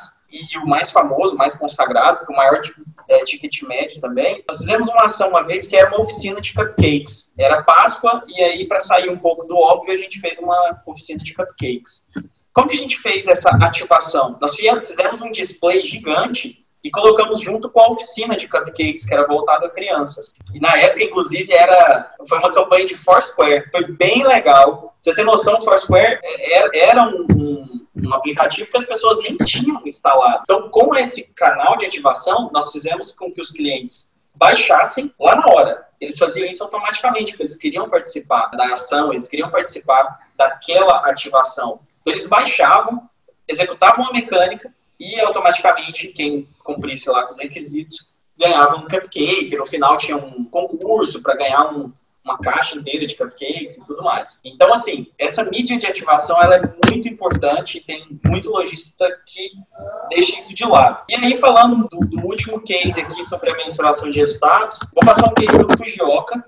e 0.53 0.59
o 0.59 0.67
mais 0.67 0.91
famoso, 0.91 1.37
mais 1.37 1.57
consagrado, 1.57 2.25
que 2.25 2.33
é 2.33 2.35
o 2.35 2.37
maior 2.37 2.61
é, 3.09 3.25
ticket 3.25 3.63
médio 3.63 4.01
também. 4.01 4.45
Nós 4.49 4.59
fizemos 4.59 4.89
uma 4.89 5.07
ação 5.07 5.29
uma 5.29 5.43
vez 5.43 5.67
que 5.67 5.77
era 5.77 5.89
uma 5.89 6.01
oficina 6.01 6.41
de 6.41 6.53
cupcakes. 6.53 7.33
Era 7.39 7.63
Páscoa, 7.63 8.25
e 8.29 8.43
aí, 8.43 8.67
para 8.67 8.81
sair 8.81 9.09
um 9.11 9.19
pouco 9.19 9.47
do 9.47 9.57
óbvio, 9.57 9.93
a 9.93 9.97
gente 9.97 10.21
fez 10.21 10.39
uma 10.39 10.83
oficina 10.87 11.23
de 11.23 11.35
cupcakes. 11.35 12.03
Como 12.53 12.69
que 12.69 12.75
a 12.75 12.81
gente 12.81 13.01
fez 13.01 13.27
essa 13.27 13.49
ativação? 13.63 14.37
Nós 14.41 14.55
fizemos 14.55 15.23
um 15.23 15.31
display 15.31 15.83
gigante 15.85 16.59
e 16.83 16.91
colocamos 16.91 17.43
junto 17.43 17.69
com 17.71 17.81
a 17.81 17.91
oficina 17.91 18.37
de 18.37 18.49
cupcakes, 18.49 19.05
que 19.05 19.15
era 19.15 19.27
voltada 19.27 19.67
a 19.67 19.71
crianças. 19.71 20.35
E 20.55 20.61
na 20.61 20.77
época, 20.79 21.05
inclusive, 21.05 21.53
era 21.57 22.15
foi 22.29 22.39
uma 22.39 22.53
campanha 22.53 22.87
de 22.87 22.97
Foursquare. 23.05 23.69
Foi 23.71 23.85
bem 23.93 24.27
legal. 24.27 24.95
Você 25.03 25.15
tem 25.15 25.25
noção, 25.25 25.63
Foursquare 25.63 26.19
era, 26.25 26.71
era 26.75 27.09
um, 27.09 27.27
um, 27.31 27.78
um, 28.07 28.15
aplicativo 28.15 28.71
que 28.71 28.77
as 28.77 28.87
pessoas 28.87 29.19
nem 29.21 29.37
tinham 29.39 29.81
instalado. 29.87 30.43
Então, 30.43 30.69
com 30.71 30.95
esse 30.97 31.23
canal 31.35 31.77
de 31.77 31.87
ativação, 31.87 32.51
nós 32.53 32.71
fizemos 32.73 33.13
com 33.13 33.33
que 33.33 33.41
os 33.41 33.51
clientes 33.51 34.07
baixassem 34.35 35.13
lá 35.19 35.37
na 35.37 35.45
hora. 35.53 35.87
Eles 36.01 36.19
faziam 36.19 36.47
isso 36.47 36.63
automaticamente, 36.63 37.33
porque 37.33 37.45
eles 37.45 37.57
queriam 37.57 37.89
participar 37.89 38.51
da 38.51 38.75
ação, 38.75 39.13
eles 39.13 39.29
queriam 39.29 39.51
participar 39.51 40.19
daquela 40.37 41.09
ativação. 41.09 41.81
Então, 42.01 42.13
eles 42.13 42.27
baixavam, 42.27 43.03
executavam 43.49 44.07
a 44.09 44.13
mecânica 44.13 44.73
e 44.99 45.19
automaticamente 45.21 46.09
quem 46.09 46.49
cumprisse 46.65 47.09
lá 47.09 47.25
com 47.25 47.33
os 47.33 47.39
requisitos 47.39 48.09
ganhava 48.39 48.77
um 48.77 48.83
cupcake. 48.83 49.57
No 49.57 49.67
final 49.67 49.99
tinha 49.99 50.17
um 50.17 50.45
concurso 50.45 51.21
para 51.23 51.37
ganhar 51.37 51.73
um, 51.73 51.93
uma 52.29 52.39
caixa 52.39 52.77
inteira 52.77 53.07
de 53.07 53.17
cupcakes 53.17 53.77
e 53.77 53.87
tudo 53.87 54.03
mais. 54.03 54.39
Então, 54.45 54.73
assim, 54.75 55.07
essa 55.19 55.43
mídia 55.45 55.79
de 55.79 55.87
ativação 55.87 56.37
ela 56.43 56.57
é 56.57 56.91
muito 56.91 57.09
importante 57.09 57.79
e 57.79 57.81
tem 57.81 58.07
muito 58.25 58.51
lojista 58.51 59.07
que 59.27 59.51
deixa 60.11 60.39
isso 60.39 60.55
de 60.55 60.65
lado. 60.65 61.05
E 61.09 61.15
aí, 61.15 61.39
falando 61.39 61.89
do, 61.89 61.99
do 62.01 62.27
último 62.27 62.61
case 62.61 63.01
aqui 63.01 63.25
sobre 63.25 63.51
a 63.51 63.57
mensuração 63.57 64.11
de 64.11 64.19
resultados, 64.19 64.79
vou 64.95 65.05
passar 65.05 65.31
um 65.31 65.35
case 65.35 65.59
do 65.59 65.79
Fujioka, 65.79 66.45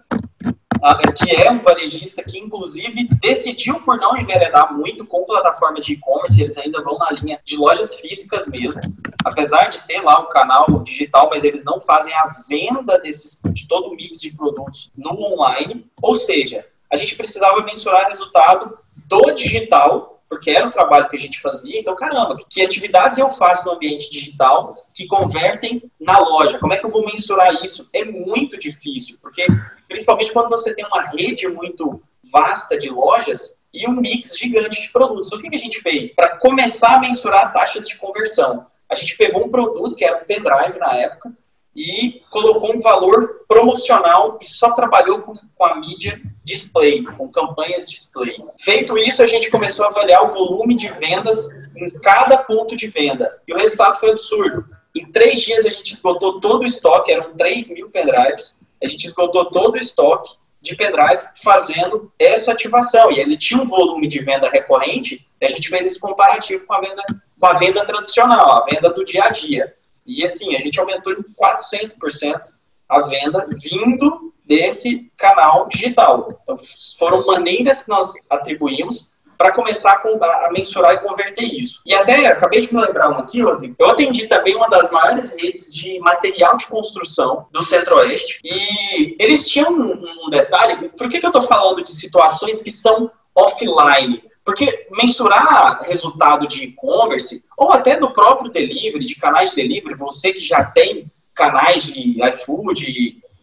que 1.16 1.30
é 1.30 1.50
um 1.50 1.60
varejista 1.60 2.22
que, 2.22 2.38
inclusive, 2.38 3.08
decidiu 3.20 3.80
por 3.80 3.98
não 3.98 4.16
enveredar 4.16 4.72
muito 4.72 5.06
com 5.06 5.24
plataforma 5.24 5.80
de 5.80 5.92
e-commerce, 5.92 6.40
eles 6.40 6.56
ainda 6.56 6.82
vão 6.82 6.98
na 6.98 7.10
linha 7.10 7.38
de 7.44 7.56
lojas 7.56 7.94
físicas 7.96 8.46
mesmo, 8.46 8.80
apesar 9.24 9.68
de 9.68 9.86
ter 9.86 10.00
lá 10.00 10.20
o 10.20 10.28
canal 10.28 10.82
digital, 10.82 11.28
mas 11.30 11.44
eles 11.44 11.62
não 11.64 11.80
fazem 11.82 12.14
a 12.14 12.26
venda 12.48 12.98
desses, 12.98 13.38
de 13.52 13.66
todo 13.68 13.88
o 13.88 13.94
mix 13.94 14.20
de 14.20 14.34
produtos 14.36 14.90
no 14.96 15.10
online, 15.10 15.84
ou 16.02 16.14
seja, 16.14 16.64
a 16.90 16.96
gente 16.96 17.16
precisava 17.16 17.62
mensurar 17.62 18.08
resultado 18.08 18.78
do 19.08 19.34
digital 19.34 20.20
porque 20.30 20.50
era 20.50 20.68
o 20.68 20.70
trabalho 20.70 21.08
que 21.08 21.16
a 21.16 21.18
gente 21.18 21.40
fazia. 21.40 21.80
Então, 21.80 21.96
caramba, 21.96 22.36
que 22.48 22.62
atividades 22.62 23.18
eu 23.18 23.34
faço 23.34 23.64
no 23.66 23.72
ambiente 23.72 24.08
digital 24.12 24.76
que 24.94 25.08
convertem 25.08 25.82
na 26.00 26.20
loja? 26.20 26.56
Como 26.60 26.72
é 26.72 26.76
que 26.76 26.86
eu 26.86 26.90
vou 26.90 27.04
mensurar 27.04 27.52
isso? 27.64 27.88
É 27.92 28.04
muito 28.04 28.56
difícil, 28.56 29.18
porque 29.20 29.44
principalmente 29.88 30.32
quando 30.32 30.48
você 30.48 30.72
tem 30.72 30.86
uma 30.86 31.02
rede 31.10 31.48
muito 31.48 32.00
vasta 32.32 32.78
de 32.78 32.88
lojas 32.88 33.40
e 33.74 33.88
um 33.88 33.92
mix 33.92 34.38
gigante 34.38 34.80
de 34.80 34.92
produtos. 34.92 35.32
O 35.32 35.40
que 35.40 35.52
a 35.52 35.58
gente 35.58 35.80
fez? 35.80 36.14
Para 36.14 36.36
começar 36.38 36.96
a 36.96 37.00
mensurar 37.00 37.52
taxas 37.52 37.86
de 37.88 37.96
conversão, 37.96 38.66
a 38.88 38.94
gente 38.94 39.16
pegou 39.16 39.44
um 39.44 39.50
produto 39.50 39.96
que 39.96 40.04
era 40.04 40.18
um 40.18 40.24
pendrive 40.24 40.78
na 40.78 40.94
época, 40.96 41.32
e 41.74 42.20
colocou 42.30 42.74
um 42.74 42.80
valor 42.80 43.44
promocional 43.46 44.38
e 44.40 44.46
só 44.46 44.72
trabalhou 44.72 45.22
com, 45.22 45.34
com, 45.34 45.64
a 45.64 45.76
mídia 45.76 46.20
display, 46.44 47.02
com 47.02 47.30
campanhas 47.30 47.88
display. 47.88 48.36
Feito 48.64 48.98
isso, 48.98 49.22
a 49.22 49.26
gente 49.26 49.50
começou 49.50 49.86
a 49.86 49.88
avaliar 49.88 50.24
o 50.24 50.34
volume 50.34 50.76
de 50.76 50.88
vendas 50.88 51.36
em 51.76 51.90
cada 52.00 52.38
ponto 52.38 52.76
de 52.76 52.88
venda. 52.88 53.32
E 53.46 53.54
o 53.54 53.56
resultado 53.56 53.98
foi 54.00 54.10
absurdo. 54.10 54.64
Em 54.96 55.10
três 55.12 55.40
dias, 55.42 55.64
a 55.64 55.70
gente 55.70 55.92
esgotou 55.92 56.40
todo 56.40 56.62
o 56.62 56.66
estoque, 56.66 57.12
eram 57.12 57.36
3 57.36 57.70
mil 57.70 57.90
pendrives, 57.90 58.56
a 58.82 58.88
gente 58.88 59.06
esgotou 59.06 59.44
todo 59.46 59.74
o 59.74 59.78
estoque 59.78 60.28
de 60.60 60.74
pendrive 60.76 61.22
fazendo 61.42 62.12
essa 62.18 62.52
ativação. 62.52 63.10
E 63.12 63.20
ele 63.20 63.38
tinha 63.38 63.62
um 63.62 63.68
volume 63.68 64.08
de 64.08 64.18
venda 64.20 64.50
recorrente, 64.50 65.24
a 65.40 65.48
gente 65.48 65.68
fez 65.68 65.86
esse 65.86 66.00
comparativo 66.00 66.66
com 66.66 66.74
a 66.74 66.80
venda, 66.80 67.02
com 67.38 67.46
a 67.46 67.58
venda 67.58 67.84
tradicional, 67.86 68.62
a 68.62 68.64
venda 68.66 68.90
do 68.90 69.04
dia 69.04 69.22
a 69.24 69.30
dia. 69.30 69.72
E 70.06 70.24
assim, 70.24 70.54
a 70.54 70.60
gente 70.60 70.78
aumentou 70.78 71.12
em 71.12 71.16
400% 71.16 72.40
a 72.88 73.02
venda 73.02 73.46
vindo 73.62 74.32
desse 74.44 75.10
canal 75.16 75.68
digital. 75.68 76.40
Então, 76.42 76.58
foram 76.98 77.24
maneiras 77.24 77.82
que 77.82 77.88
nós 77.88 78.10
atribuímos 78.28 79.10
para 79.40 79.54
começar 79.54 80.02
a, 80.02 80.52
mensurar 80.52 80.92
e 80.92 80.98
converter 80.98 81.44
isso. 81.44 81.80
E 81.86 81.94
até, 81.94 82.26
acabei 82.26 82.66
de 82.66 82.74
me 82.74 82.82
lembrar 82.82 83.08
uma 83.08 83.20
aqui, 83.20 83.40
Rodrigo, 83.40 83.74
eu 83.78 83.88
atendi 83.88 84.28
também 84.28 84.54
uma 84.54 84.68
das 84.68 84.90
maiores 84.90 85.30
redes 85.30 85.72
de 85.72 85.98
material 86.00 86.58
de 86.58 86.66
construção 86.66 87.46
do 87.50 87.64
Centro-Oeste, 87.64 88.38
e 88.44 89.16
eles 89.18 89.46
tinham 89.46 89.72
um, 89.72 90.26
um 90.26 90.30
detalhe, 90.30 90.90
por 90.90 91.08
que, 91.08 91.20
que 91.20 91.24
eu 91.24 91.30
estou 91.30 91.48
falando 91.48 91.82
de 91.82 91.98
situações 91.98 92.62
que 92.62 92.70
são 92.70 93.10
offline? 93.34 94.22
Porque 94.50 94.86
mensurar 94.90 95.82
resultado 95.82 96.48
de 96.48 96.64
e-commerce, 96.64 97.40
ou 97.56 97.72
até 97.72 97.96
do 97.96 98.10
próprio 98.10 98.50
delivery, 98.50 99.06
de 99.06 99.14
canais 99.14 99.50
de 99.50 99.56
delivery, 99.56 99.94
você 99.94 100.32
que 100.32 100.42
já 100.44 100.64
tem 100.64 101.06
canais 101.36 101.84
de 101.84 102.20
iFood, 102.20 102.84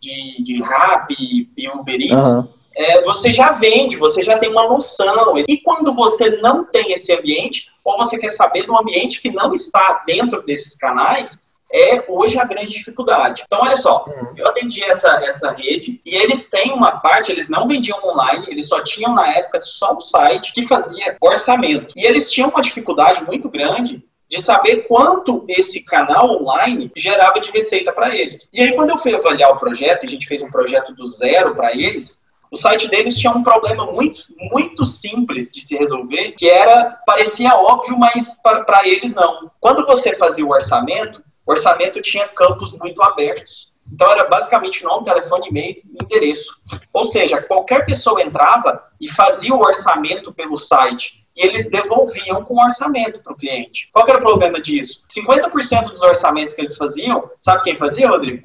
de, 0.01 0.43
de 0.43 0.61
Rap 0.61 1.15
e 1.17 1.69
Uber 1.69 1.95
Eats, 1.95 2.27
uhum. 2.27 2.49
é, 2.75 3.05
você 3.05 3.31
já 3.31 3.53
vende, 3.53 3.95
você 3.95 4.21
já 4.21 4.37
tem 4.37 4.49
uma 4.49 4.67
noção. 4.67 5.37
E 5.47 5.57
quando 5.61 5.95
você 5.95 6.41
não 6.41 6.65
tem 6.65 6.91
esse 6.91 7.13
ambiente, 7.13 7.67
ou 7.85 7.97
você 7.97 8.17
quer 8.17 8.31
saber 8.31 8.63
do 8.63 8.77
ambiente 8.77 9.21
que 9.21 9.31
não 9.31 9.53
está 9.53 10.03
dentro 10.05 10.43
desses 10.45 10.75
canais, 10.75 11.39
é 11.71 12.03
hoje 12.07 12.39
a 12.39 12.45
grande 12.45 12.73
dificuldade. 12.73 13.43
Então, 13.45 13.59
olha 13.61 13.77
só, 13.77 14.05
uhum. 14.07 14.33
eu 14.35 14.47
atendi 14.47 14.83
essa, 14.83 15.07
essa 15.25 15.51
rede 15.51 15.99
e 16.05 16.15
eles 16.15 16.49
têm 16.49 16.71
uma 16.73 16.99
parte, 16.99 17.31
eles 17.31 17.49
não 17.49 17.67
vendiam 17.67 17.99
online, 18.03 18.45
eles 18.49 18.67
só 18.67 18.83
tinham 18.83 19.13
na 19.13 19.27
época 19.27 19.59
só 19.61 19.93
o 19.93 20.01
site 20.01 20.53
que 20.53 20.67
fazia 20.67 21.17
orçamento. 21.21 21.93
E 21.95 22.07
eles 22.07 22.31
tinham 22.31 22.49
uma 22.49 22.61
dificuldade 22.61 23.23
muito 23.25 23.49
grande 23.49 24.01
de 24.29 24.43
saber 24.43 24.87
quanto 24.87 25.45
esse 25.47 25.81
canal 25.83 26.41
online 26.41 26.91
gerava 26.95 27.39
de 27.39 27.49
receita 27.51 27.91
para 27.93 28.13
eles. 28.15 28.49
E 28.53 28.61
aí, 28.61 28.73
quando 28.73 28.89
eu 28.89 28.97
fui 28.97 29.15
avaliar 29.15 29.51
o 29.51 29.59
projeto, 29.59 30.05
a 30.05 30.09
gente 30.09 30.27
fez 30.27 30.41
um 30.41 30.51
projeto 30.51 30.93
do 30.93 31.07
zero 31.07 31.55
para 31.55 31.73
eles, 31.73 32.17
o 32.51 32.57
site 32.57 32.87
deles 32.89 33.15
tinha 33.15 33.31
um 33.31 33.43
problema 33.43 33.91
muito, 33.91 34.21
muito 34.51 34.85
simples 34.85 35.51
de 35.51 35.67
se 35.67 35.75
resolver, 35.75 36.33
que 36.37 36.49
era, 36.49 36.97
parecia 37.05 37.49
óbvio, 37.55 37.97
mas 37.97 38.25
para 38.41 38.87
eles 38.87 39.13
não. 39.13 39.51
Quando 39.59 39.85
você 39.85 40.15
fazia 40.15 40.45
o 40.45 40.51
orçamento, 40.51 41.21
o 41.47 41.51
orçamento 41.51 42.01
tinha 42.01 42.27
campos 42.29 42.77
muito 42.77 43.01
abertos. 43.01 43.71
Então 43.91 44.11
era 44.11 44.27
basicamente 44.27 44.83
nome, 44.83 45.05
telefone, 45.05 45.47
e-mail 45.47 45.75
e 45.75 46.03
endereço. 46.03 46.49
Ou 46.91 47.05
seja, 47.05 47.41
qualquer 47.41 47.85
pessoa 47.85 48.21
entrava 48.21 48.83
e 48.99 49.09
fazia 49.13 49.53
o 49.53 49.59
orçamento 49.59 50.33
pelo 50.33 50.57
site 50.59 51.25
e 51.35 51.47
eles 51.47 51.69
devolviam 51.69 52.43
com 52.43 52.57
orçamento 52.57 53.23
para 53.23 53.31
o 53.31 53.37
cliente. 53.37 53.89
Qual 53.93 54.05
era 54.09 54.17
o 54.17 54.27
problema 54.27 54.59
disso? 54.59 54.99
50% 55.15 55.91
dos 55.91 56.01
orçamentos 56.01 56.53
que 56.53 56.61
eles 56.61 56.75
faziam, 56.75 57.29
sabe 57.41 57.63
quem 57.63 57.77
fazia, 57.77 58.09
Rodrigo? 58.09 58.41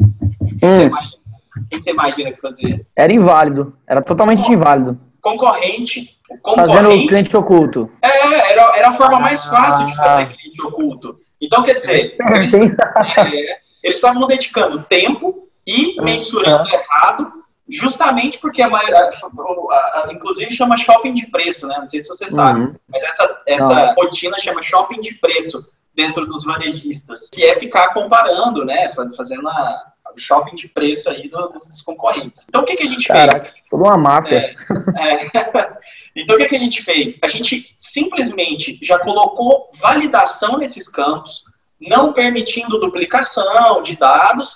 Hum. 0.62 0.90
Quem 1.70 1.82
você 1.82 1.90
imagina 1.90 2.32
que 2.32 2.40
fazia? 2.40 2.86
Era 2.96 3.12
inválido. 3.12 3.74
Era 3.86 4.00
totalmente 4.02 4.50
inválido. 4.50 4.98
Concorrente, 5.20 6.10
concorrente. 6.42 6.72
Fazendo 6.72 6.90
o 6.90 7.06
cliente 7.06 7.36
oculto. 7.36 7.90
É, 8.02 8.52
era, 8.52 8.72
era 8.76 8.88
a 8.90 8.96
forma 8.96 9.20
mais 9.20 9.42
fácil 9.46 9.86
de 9.86 9.96
fazer 9.96 10.22
ah. 10.22 10.26
cliente 10.26 10.62
oculto. 10.62 11.16
Então, 11.42 11.62
quer 11.64 11.74
dizer, 11.80 12.16
eles, 12.36 12.54
é, 13.18 13.60
eles 13.82 13.96
estavam 13.96 14.26
dedicando 14.28 14.84
tempo 14.84 15.48
e 15.66 16.00
mensurando 16.00 16.68
errado, 16.68 17.32
justamente 17.68 18.38
porque 18.38 18.62
a 18.62 18.68
maioria, 18.68 19.10
inclusive 20.10 20.54
chama 20.54 20.76
shopping 20.78 21.14
de 21.14 21.26
preço, 21.26 21.66
né? 21.66 21.76
Não 21.78 21.88
sei 21.88 22.00
se 22.00 22.08
você 22.08 22.30
sabe, 22.30 22.60
uhum. 22.60 22.74
mas 22.88 23.02
essa, 23.02 23.42
essa 23.46 23.94
rotina 23.96 24.38
chama 24.38 24.62
shopping 24.62 25.00
de 25.00 25.14
preço 25.14 25.66
dentro 25.94 26.24
dos 26.26 26.44
varejistas, 26.44 27.28
que 27.32 27.42
é 27.42 27.58
ficar 27.58 27.92
comparando, 27.92 28.64
né? 28.64 28.92
Fazendo 29.16 29.48
a 29.48 29.82
shopping 30.16 30.54
de 30.54 30.68
preço 30.68 31.08
aí 31.10 31.28
dos, 31.28 31.82
concorrentes. 31.82 32.44
Então, 32.48 32.62
o 32.62 32.64
que, 32.64 32.76
que 32.76 32.84
a 32.84 32.88
gente 32.88 33.06
Caraca, 33.06 33.40
fez? 33.40 33.54
Toda 33.70 33.84
uma 33.84 33.96
máfia. 33.96 34.54
É, 34.96 35.26
é. 35.26 35.82
Então, 36.14 36.36
o 36.36 36.38
que, 36.38 36.44
que 36.46 36.56
a 36.56 36.58
gente 36.58 36.82
fez? 36.84 37.16
A 37.22 37.28
gente 37.28 37.74
simplesmente 37.92 38.78
já 38.82 38.98
colocou 38.98 39.70
validação 39.80 40.58
nesses 40.58 40.86
campos, 40.88 41.42
não 41.80 42.12
permitindo 42.12 42.78
duplicação 42.78 43.82
de 43.82 43.96
dados 43.96 44.50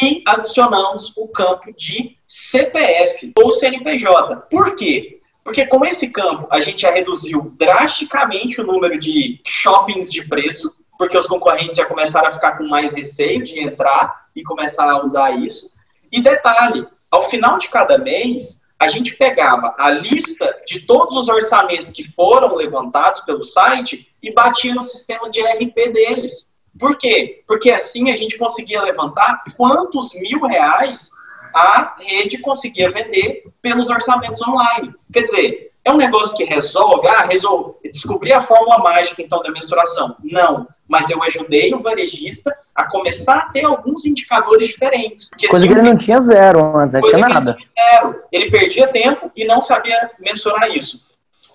e 0.00 0.22
adicionamos 0.26 1.12
o 1.16 1.28
campo 1.28 1.70
de 1.76 2.16
CPF 2.50 3.32
ou 3.36 3.52
CNPJ. 3.52 4.36
Por 4.50 4.74
quê? 4.76 5.18
Porque 5.44 5.66
com 5.66 5.84
esse 5.84 6.08
campo 6.08 6.46
a 6.50 6.60
gente 6.60 6.80
já 6.80 6.90
reduziu 6.90 7.52
drasticamente 7.58 8.60
o 8.60 8.66
número 8.66 8.98
de 8.98 9.40
shoppings 9.44 10.10
de 10.10 10.26
preço, 10.26 10.72
porque 11.02 11.18
os 11.18 11.26
concorrentes 11.26 11.76
já 11.76 11.84
começaram 11.84 12.28
a 12.28 12.34
ficar 12.34 12.56
com 12.56 12.62
mais 12.68 12.92
receio 12.92 13.42
de 13.42 13.58
entrar 13.58 14.28
e 14.36 14.44
começar 14.44 14.88
a 14.88 15.04
usar 15.04 15.32
isso. 15.32 15.68
E 16.12 16.22
detalhe, 16.22 16.86
ao 17.10 17.28
final 17.28 17.58
de 17.58 17.68
cada 17.70 17.98
mês, 17.98 18.40
a 18.78 18.88
gente 18.88 19.16
pegava 19.16 19.74
a 19.78 19.90
lista 19.90 20.62
de 20.64 20.86
todos 20.86 21.16
os 21.16 21.28
orçamentos 21.28 21.90
que 21.90 22.04
foram 22.12 22.54
levantados 22.54 23.20
pelo 23.22 23.42
site 23.42 24.06
e 24.22 24.32
batia 24.32 24.76
no 24.76 24.84
sistema 24.84 25.28
de 25.28 25.42
RP 25.42 25.74
deles. 25.92 26.30
Por 26.78 26.96
quê? 26.96 27.42
Porque 27.48 27.74
assim 27.74 28.12
a 28.12 28.14
gente 28.14 28.38
conseguia 28.38 28.80
levantar 28.82 29.42
quantos 29.56 30.14
mil 30.14 30.40
reais 30.46 31.10
a 31.52 31.96
rede 31.98 32.38
conseguia 32.38 32.92
vender 32.92 33.42
pelos 33.60 33.90
orçamentos 33.90 34.40
online. 34.46 34.94
Quer 35.12 35.22
dizer, 35.22 35.71
é 35.84 35.92
um 35.92 35.96
negócio 35.96 36.36
que 36.36 36.44
resolve, 36.44 37.08
ah, 37.08 37.26
resolve, 37.26 37.74
descobri 37.82 38.32
a 38.32 38.42
fórmula 38.46 38.78
mágica 38.78 39.20
então 39.20 39.42
da 39.42 39.50
mensuração. 39.50 40.16
Não, 40.22 40.66
mas 40.88 41.10
eu 41.10 41.20
ajudei 41.22 41.74
o 41.74 41.80
varejista 41.80 42.56
a 42.74 42.88
começar 42.88 43.36
a 43.36 43.50
ter 43.50 43.64
alguns 43.64 44.06
indicadores 44.06 44.68
diferentes. 44.68 45.28
Coisa 45.50 45.66
que 45.66 45.72
ele 45.72 45.82
não 45.82 45.96
tinha 45.96 46.20
zero 46.20 46.76
antes, 46.76 46.94
não 46.94 47.02
tinha 47.02 47.18
nada. 47.18 47.56
Ele, 47.58 47.68
zero. 47.90 48.22
ele 48.30 48.50
perdia 48.50 48.86
tempo 48.88 49.30
e 49.34 49.44
não 49.44 49.60
sabia 49.62 50.10
mensurar 50.20 50.70
isso. 50.70 51.00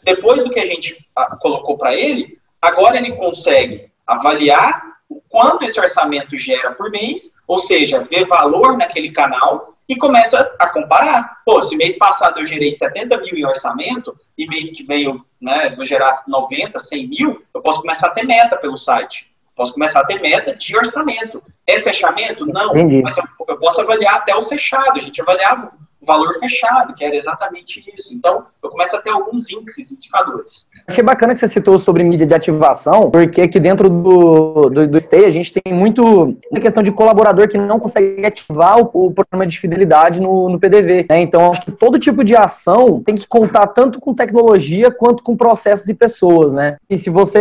Depois 0.04 0.44
do 0.44 0.50
que 0.50 0.60
a 0.60 0.66
gente 0.66 0.98
ah, 1.16 1.38
colocou 1.38 1.78
para 1.78 1.94
ele, 1.96 2.38
agora 2.62 2.98
ele 2.98 3.14
consegue 3.14 3.90
avaliar 4.06 4.84
o 5.10 5.22
quanto 5.30 5.64
esse 5.64 5.80
orçamento 5.80 6.38
gera 6.38 6.72
por 6.72 6.92
mês, 6.92 7.22
ou 7.48 7.60
seja, 7.60 8.06
ver 8.10 8.26
valor 8.28 8.78
naquele 8.78 9.12
canal 9.12 9.77
e 9.88 9.96
começa 9.96 10.38
a 10.60 10.70
comparar. 10.70 11.42
Pô, 11.46 11.62
se 11.64 11.76
mês 11.76 11.98
passado 11.98 12.40
eu 12.40 12.48
gerei 12.48 12.78
70 12.78 13.18
mil 13.18 13.36
em 13.36 13.46
orçamento 13.46 14.16
e 14.38 14.48
mês 14.48 14.72
que 14.76 14.84
vem 14.84 15.04
eu 15.04 15.22
né, 15.42 15.74
vou 15.76 15.86
gerar 15.86 16.24
90, 16.28 16.80
100 16.80 17.08
mil, 17.08 17.42
eu 17.54 17.62
posso 17.62 17.82
começar 17.82 18.08
a 18.08 18.12
ter 18.12 18.26
meta 18.26 18.58
pelo 18.58 18.78
site. 18.78 19.28
Posso 19.56 19.74
começar 19.74 20.02
a 20.02 20.06
ter 20.06 20.22
meta 20.22 20.56
de 20.56 20.78
orçamento. 20.78 21.42
É 21.66 21.82
fechamento? 21.82 22.46
Não. 22.46 22.70
Entendi. 22.72 23.02
Mas 23.02 23.18
eu, 23.18 23.24
eu 23.48 23.58
posso 23.58 23.82
avaliar 23.82 24.16
até 24.16 24.36
o 24.36 24.48
fechado. 24.48 24.98
A 24.98 25.02
gente 25.02 25.20
avaliava 25.20 25.72
valor 26.02 26.38
fechado, 26.40 26.94
que 26.94 27.04
era 27.04 27.16
exatamente 27.16 27.84
isso. 27.96 28.14
Então, 28.14 28.46
eu 28.64 28.70
começo 28.70 28.96
a 28.96 29.02
ter 29.02 29.10
alguns 29.10 29.50
índices, 29.50 29.92
indicadores. 29.92 30.66
Achei 30.88 31.04
bacana 31.04 31.34
que 31.34 31.40
você 31.40 31.48
citou 31.48 31.78
sobre 31.78 32.04
mídia 32.04 32.26
de 32.26 32.34
ativação, 32.34 33.10
porque 33.10 33.42
aqui 33.42 33.60
dentro 33.60 33.90
do, 33.90 34.70
do, 34.70 34.88
do 34.88 35.00
Stay 35.00 35.26
a 35.26 35.30
gente 35.30 35.54
tem 35.54 35.74
muito 35.74 36.38
a 36.54 36.60
questão 36.60 36.84
de 36.84 36.92
colaborador 36.92 37.48
que 37.48 37.58
não 37.58 37.80
consegue 37.80 38.26
ativar 38.26 38.80
o, 38.80 39.08
o 39.08 39.12
programa 39.12 39.46
de 39.46 39.60
fidelidade 39.60 40.22
no, 40.22 40.50
no 40.50 40.60
PDV. 40.60 41.08
Né? 41.10 41.22
Então, 41.22 41.52
acho 41.52 41.64
que 41.64 41.72
todo 41.72 42.00
tipo 42.00 42.24
de 42.24 42.36
ação 42.36 43.02
tem 43.04 43.16
que 43.16 43.28
contar 43.28 43.68
tanto 43.68 44.00
com 44.00 44.14
tecnologia 44.14 44.92
quanto 44.92 45.24
com 45.24 45.36
processos 45.36 45.90
e 45.90 45.94
pessoas. 45.94 46.54
Né? 46.54 46.78
E 46.90 46.98
se 46.98 47.10
você, 47.10 47.40